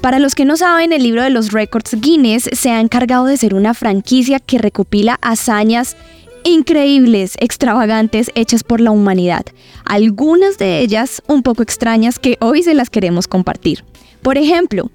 Para 0.02 0.20
los 0.20 0.36
que 0.36 0.44
no 0.44 0.58
saben, 0.58 0.91
el 0.91 1.04
libro 1.04 1.24
de 1.24 1.30
los 1.30 1.52
récords 1.52 1.96
Guinness 2.02 2.50
se 2.52 2.72
ha 2.72 2.82
encargado 2.82 3.26
de 3.26 3.38
ser 3.38 3.54
una 3.54 3.74
franquicia 3.74 4.39
que 4.39 4.58
recopila 4.58 5.18
hazañas 5.22 5.96
increíbles, 6.44 7.36
extravagantes, 7.39 8.32
hechas 8.36 8.64
por 8.64 8.82
la 8.82 8.91
humanidad. 8.91 9.46
Algunas 9.86 10.58
de 10.58 10.80
ellas 10.80 11.22
un 11.28 11.44
poco 11.44 11.64
extrañas 11.64 12.20
que 12.20 12.38
hoy 12.39 12.64
se 12.64 12.74
las 12.74 12.89
queremos 12.89 13.28
compartir. 13.28 13.84
Por 14.22 14.38
ejemplo, 14.38 14.89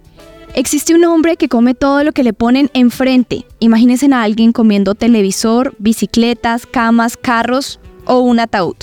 existe 0.55 0.95
un 0.95 1.05
hombre 1.05 1.37
que 1.37 1.49
come 1.49 1.75
todo 1.75 2.05
lo 2.05 2.13
que 2.13 2.23
le 2.23 2.33
ponen 2.33 2.71
enfrente. 2.75 3.45
Imagínense 3.61 4.09
a 4.13 4.23
alguien 4.23 4.53
comiendo 4.53 4.95
televisor, 4.95 5.75
bicicletas, 5.79 6.67
camas, 6.67 7.17
carros 7.17 7.81
o 8.05 8.21
un 8.21 8.41
ataúd. 8.41 8.77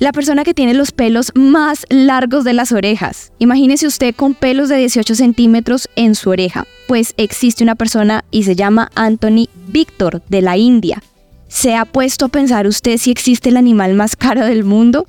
La 0.00 0.12
persona 0.12 0.44
que 0.44 0.54
tiene 0.54 0.72
los 0.72 0.92
pelos 0.92 1.30
más 1.34 1.84
largos 1.90 2.42
de 2.42 2.54
las 2.54 2.72
orejas. 2.72 3.32
Imagínese 3.38 3.86
usted 3.86 4.14
con 4.14 4.32
pelos 4.32 4.70
de 4.70 4.78
18 4.78 5.14
centímetros 5.14 5.90
en 5.94 6.14
su 6.14 6.30
oreja. 6.30 6.66
Pues 6.88 7.12
existe 7.18 7.62
una 7.62 7.74
persona 7.74 8.24
y 8.30 8.44
se 8.44 8.56
llama 8.56 8.90
Anthony 8.94 9.48
Victor 9.68 10.22
de 10.26 10.40
la 10.40 10.56
India. 10.56 11.02
¿Se 11.50 11.74
ha 11.74 11.84
puesto 11.84 12.26
a 12.26 12.28
pensar 12.28 12.68
usted 12.68 12.96
si 12.96 13.10
existe 13.10 13.48
el 13.48 13.56
animal 13.56 13.94
más 13.94 14.14
caro 14.14 14.46
del 14.46 14.62
mundo? 14.62 15.08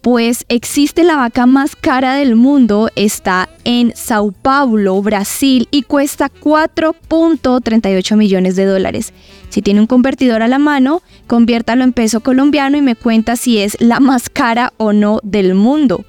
Pues 0.00 0.44
existe 0.48 1.02
la 1.02 1.16
vaca 1.16 1.44
más 1.44 1.74
cara 1.74 2.14
del 2.14 2.36
mundo, 2.36 2.88
está 2.94 3.48
en 3.64 3.92
Sao 3.96 4.30
Paulo, 4.30 5.02
Brasil, 5.02 5.66
y 5.72 5.82
cuesta 5.82 6.30
4.38 6.30 8.16
millones 8.16 8.54
de 8.54 8.64
dólares. 8.64 9.12
Si 9.48 9.60
tiene 9.60 9.80
un 9.80 9.88
convertidor 9.88 10.42
a 10.42 10.48
la 10.48 10.60
mano, 10.60 11.02
conviértalo 11.26 11.82
en 11.82 11.92
peso 11.92 12.20
colombiano 12.20 12.76
y 12.76 12.82
me 12.82 12.94
cuenta 12.94 13.34
si 13.34 13.58
es 13.58 13.76
la 13.80 13.98
más 13.98 14.30
cara 14.30 14.72
o 14.76 14.92
no 14.92 15.18
del 15.24 15.54
mundo. 15.56 16.04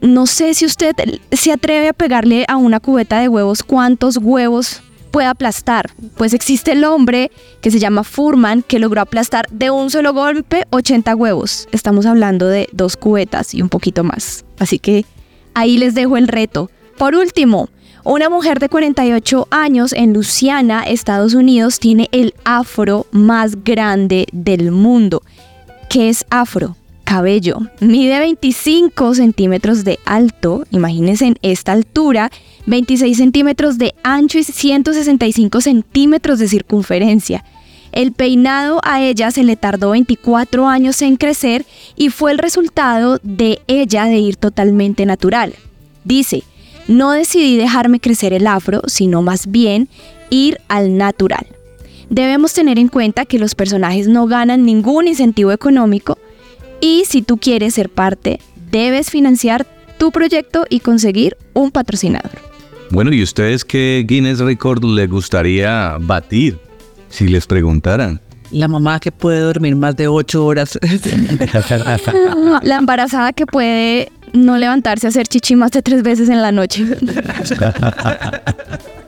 No 0.00 0.26
sé 0.26 0.52
si 0.54 0.66
usted 0.66 0.94
se 1.30 1.52
atreve 1.52 1.88
a 1.88 1.92
pegarle 1.92 2.44
a 2.48 2.56
una 2.56 2.80
cubeta 2.80 3.20
de 3.20 3.28
huevos 3.28 3.62
cuántos 3.62 4.16
huevos 4.16 4.82
puede 5.16 5.28
aplastar. 5.28 5.92
Pues 6.18 6.34
existe 6.34 6.72
el 6.72 6.84
hombre 6.84 7.30
que 7.62 7.70
se 7.70 7.78
llama 7.78 8.04
Furman 8.04 8.60
que 8.60 8.78
logró 8.78 9.00
aplastar 9.00 9.46
de 9.50 9.70
un 9.70 9.88
solo 9.88 10.12
golpe 10.12 10.64
80 10.68 11.16
huevos. 11.16 11.68
Estamos 11.72 12.04
hablando 12.04 12.46
de 12.48 12.68
dos 12.72 12.98
cubetas 12.98 13.54
y 13.54 13.62
un 13.62 13.70
poquito 13.70 14.04
más. 14.04 14.44
Así 14.58 14.78
que 14.78 15.06
ahí 15.54 15.78
les 15.78 15.94
dejo 15.94 16.18
el 16.18 16.28
reto. 16.28 16.70
Por 16.98 17.14
último, 17.14 17.70
una 18.04 18.28
mujer 18.28 18.58
de 18.58 18.68
48 18.68 19.48
años 19.50 19.94
en 19.94 20.12
Luciana, 20.12 20.82
Estados 20.82 21.32
Unidos, 21.32 21.78
tiene 21.78 22.10
el 22.12 22.34
afro 22.44 23.06
más 23.10 23.64
grande 23.64 24.26
del 24.32 24.70
mundo. 24.70 25.22
¿Qué 25.88 26.10
es 26.10 26.26
afro? 26.28 26.76
Cabello. 27.06 27.60
Mide 27.78 28.18
25 28.18 29.14
centímetros 29.14 29.84
de 29.84 30.00
alto, 30.04 30.64
imagínense 30.72 31.26
en 31.26 31.38
esta 31.40 31.70
altura, 31.70 32.32
26 32.66 33.16
centímetros 33.16 33.78
de 33.78 33.94
ancho 34.02 34.38
y 34.38 34.42
165 34.42 35.60
centímetros 35.60 36.40
de 36.40 36.48
circunferencia. 36.48 37.44
El 37.92 38.10
peinado 38.10 38.80
a 38.82 39.00
ella 39.00 39.30
se 39.30 39.44
le 39.44 39.54
tardó 39.54 39.90
24 39.90 40.66
años 40.66 41.00
en 41.00 41.14
crecer 41.14 41.64
y 41.94 42.10
fue 42.10 42.32
el 42.32 42.38
resultado 42.38 43.20
de 43.22 43.60
ella 43.68 44.06
de 44.06 44.18
ir 44.18 44.34
totalmente 44.34 45.06
natural. 45.06 45.54
Dice, 46.02 46.42
no 46.88 47.12
decidí 47.12 47.56
dejarme 47.56 48.00
crecer 48.00 48.32
el 48.32 48.48
afro, 48.48 48.82
sino 48.88 49.22
más 49.22 49.46
bien 49.46 49.88
ir 50.28 50.58
al 50.66 50.98
natural. 50.98 51.46
Debemos 52.10 52.52
tener 52.52 52.80
en 52.80 52.88
cuenta 52.88 53.24
que 53.24 53.38
los 53.38 53.54
personajes 53.54 54.08
no 54.08 54.26
ganan 54.26 54.64
ningún 54.64 55.06
incentivo 55.06 55.52
económico 55.52 56.18
y 56.80 57.04
si 57.06 57.22
tú 57.22 57.38
quieres 57.38 57.74
ser 57.74 57.88
parte, 57.88 58.40
debes 58.70 59.10
financiar 59.10 59.66
tu 59.98 60.12
proyecto 60.12 60.66
y 60.68 60.80
conseguir 60.80 61.36
un 61.54 61.70
patrocinador. 61.70 62.30
Bueno, 62.90 63.12
¿y 63.12 63.22
ustedes 63.22 63.64
qué 63.64 64.04
Guinness 64.06 64.38
Record 64.38 64.84
les 64.84 65.08
gustaría 65.08 65.96
batir? 65.98 66.58
Si 67.08 67.28
les 67.28 67.46
preguntaran. 67.46 68.20
La 68.50 68.68
mamá 68.68 69.00
que 69.00 69.10
puede 69.10 69.40
dormir 69.40 69.74
más 69.74 69.96
de 69.96 70.06
ocho 70.06 70.44
horas. 70.44 70.78
La 72.62 72.76
embarazada 72.76 73.32
que 73.32 73.46
puede 73.46 74.12
no 74.32 74.56
levantarse 74.56 75.06
a 75.06 75.10
hacer 75.10 75.26
chichi 75.26 75.56
más 75.56 75.72
de 75.72 75.82
tres 75.82 76.02
veces 76.02 76.28
en 76.28 76.42
la 76.42 76.52
noche. 76.52 76.84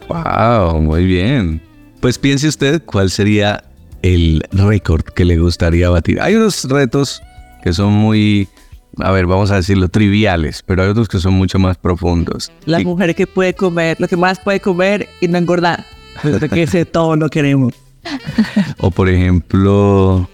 Wow, 0.08 0.80
muy 0.80 1.04
bien. 1.04 1.60
Pues 2.00 2.18
piense 2.18 2.48
usted 2.48 2.82
cuál 2.82 3.10
sería 3.10 3.62
el 4.00 4.42
récord 4.52 5.02
que 5.02 5.26
le 5.26 5.36
gustaría 5.36 5.90
batir. 5.90 6.18
Hay 6.22 6.34
unos 6.34 6.64
retos 6.64 7.20
que 7.68 7.74
son 7.74 7.92
muy, 7.92 8.48
a 8.96 9.10
ver, 9.12 9.26
vamos 9.26 9.50
a 9.50 9.56
decirlo, 9.56 9.88
triviales, 9.90 10.62
pero 10.64 10.82
hay 10.82 10.88
otros 10.88 11.06
que 11.06 11.18
son 11.18 11.34
mucho 11.34 11.58
más 11.58 11.76
profundos. 11.76 12.50
La 12.64 12.80
Y- 12.80 12.84
mujer 12.86 13.14
que 13.14 13.26
puede 13.26 13.52
comer, 13.52 13.98
lo 14.00 14.08
que 14.08 14.16
más 14.16 14.40
puede 14.40 14.58
comer 14.60 15.06
y 15.20 15.28
no 15.28 15.36
engordar. 15.36 15.84
Desde 16.22 16.48
que 16.48 16.62
ese 16.62 16.84
todo 16.86 17.14
lo 17.16 17.28
queremos. 17.28 17.74
O 18.80 18.90
por 18.90 19.08
ejemplo, 19.10 20.28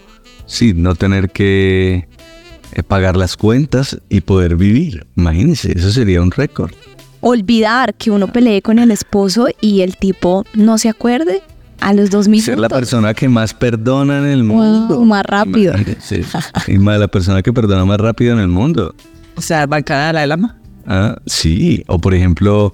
sí, 0.45 0.73
no 0.73 0.95
tener 0.95 1.29
que 1.31 2.07
eh, 2.71 2.83
pagar 2.83 3.17
las 3.17 3.35
cuentas 3.35 3.99
y 4.07 4.21
poder 4.21 4.55
vivir. 4.55 5.05
Imagínense, 5.17 5.73
eso 5.77 5.91
sería 5.91 6.21
un 6.21 6.31
récord. 6.31 6.71
Olvidar 7.19 7.95
que 7.95 8.11
uno 8.11 8.27
pelee 8.31 8.61
con 8.61 8.79
el 8.79 8.91
esposo 8.91 9.47
y 9.59 9.81
el 9.81 9.97
tipo 9.97 10.45
no 10.53 10.77
se 10.77 10.87
acuerde 10.89 11.41
a 11.85 11.93
los 11.93 12.09
dos 12.09 12.27
minutos. 12.27 12.45
Ser 12.45 12.57
la 12.59 12.67
persona 12.67 13.13
que 13.13 13.29
más 13.29 13.53
perdona 13.53 14.17
en 14.17 14.25
el 14.25 14.43
Wow, 14.43 14.57
mundo. 14.57 15.05
más 15.05 15.23
rápido. 15.23 15.73
Imagínense. 15.75 16.25
Y 16.67 16.79
más 16.79 16.99
la 16.99 17.07
persona 17.07 17.41
que 17.43 17.53
perdona 17.53 17.85
más 17.85 17.99
rápido 17.99 18.33
en 18.33 18.39
el 18.39 18.47
mundo. 18.47 18.95
O 19.35 19.41
sea, 19.41 19.67
bancada 19.67 20.07
de 20.07 20.13
la 20.13 20.25
lama. 20.27 20.57
Ah, 20.87 21.17
sí. 21.27 21.83
O 21.87 21.99
por 21.99 22.15
ejemplo, 22.15 22.73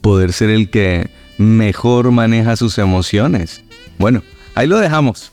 poder 0.00 0.32
ser 0.32 0.48
el 0.50 0.70
que 0.70 1.10
mejor 1.36 2.10
maneja 2.10 2.56
sus 2.56 2.78
emociones. 2.78 3.62
Bueno, 3.98 4.22
ahí 4.54 4.66
lo 4.66 4.78
dejamos. 4.78 5.32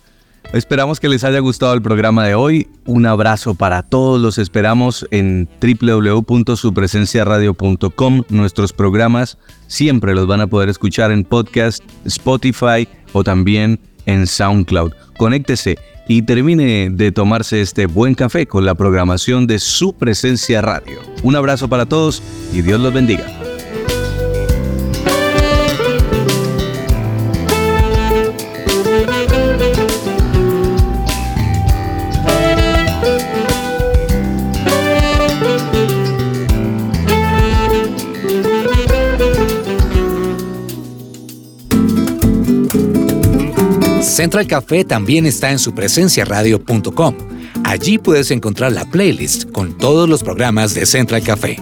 Esperamos 0.54 1.00
que 1.00 1.10
les 1.10 1.24
haya 1.24 1.40
gustado 1.40 1.74
el 1.74 1.82
programa 1.82 2.26
de 2.26 2.36
hoy. 2.36 2.68
Un 2.86 3.06
abrazo 3.06 3.56
para 3.56 3.82
todos. 3.82 4.22
Los 4.22 4.38
esperamos 4.38 5.08
en 5.12 5.48
www.supresenciaradio.com. 5.62 8.24
Nuestros 8.30 8.74
programas 8.74 9.38
siempre 9.68 10.14
los 10.16 10.28
van 10.28 10.42
a 10.42 10.48
poder 10.48 10.68
escuchar 10.70 11.12
en 11.12 11.24
podcast, 11.24 11.84
Spotify 12.06 12.88
o 13.16 13.24
también 13.24 13.80
en 14.06 14.28
SoundCloud. 14.28 14.92
Conéctese 15.18 15.78
y 16.08 16.22
termine 16.24 16.90
de 16.92 17.12
tomarse 17.14 17.62
este 17.62 17.86
buen 17.86 18.14
café 18.14 18.46
con 18.46 18.66
la 18.66 18.76
programación 18.76 19.48
de 19.48 19.60
su 19.60 19.94
presencia 19.94 20.62
radio. 20.62 21.00
Un 21.24 21.38
abrazo 21.38 21.70
para 21.70 21.86
todos 21.86 22.22
y 22.54 22.62
Dios 22.62 22.80
los 22.82 22.94
bendiga. 22.94 23.26
Central 44.16 44.48
Café 44.48 44.86
también 44.86 45.26
está 45.26 45.52
en 45.52 45.60
supresenciaradio.com. 45.60 47.16
Allí 47.66 47.98
puedes 47.98 48.32
encontrar 48.32 48.72
la 48.72 48.86
playlist 48.86 49.52
con 49.52 49.78
todos 49.78 50.08
los 50.08 50.24
programas 50.24 50.74
de 50.74 50.86
Central 50.86 51.22
Café. 51.22 51.60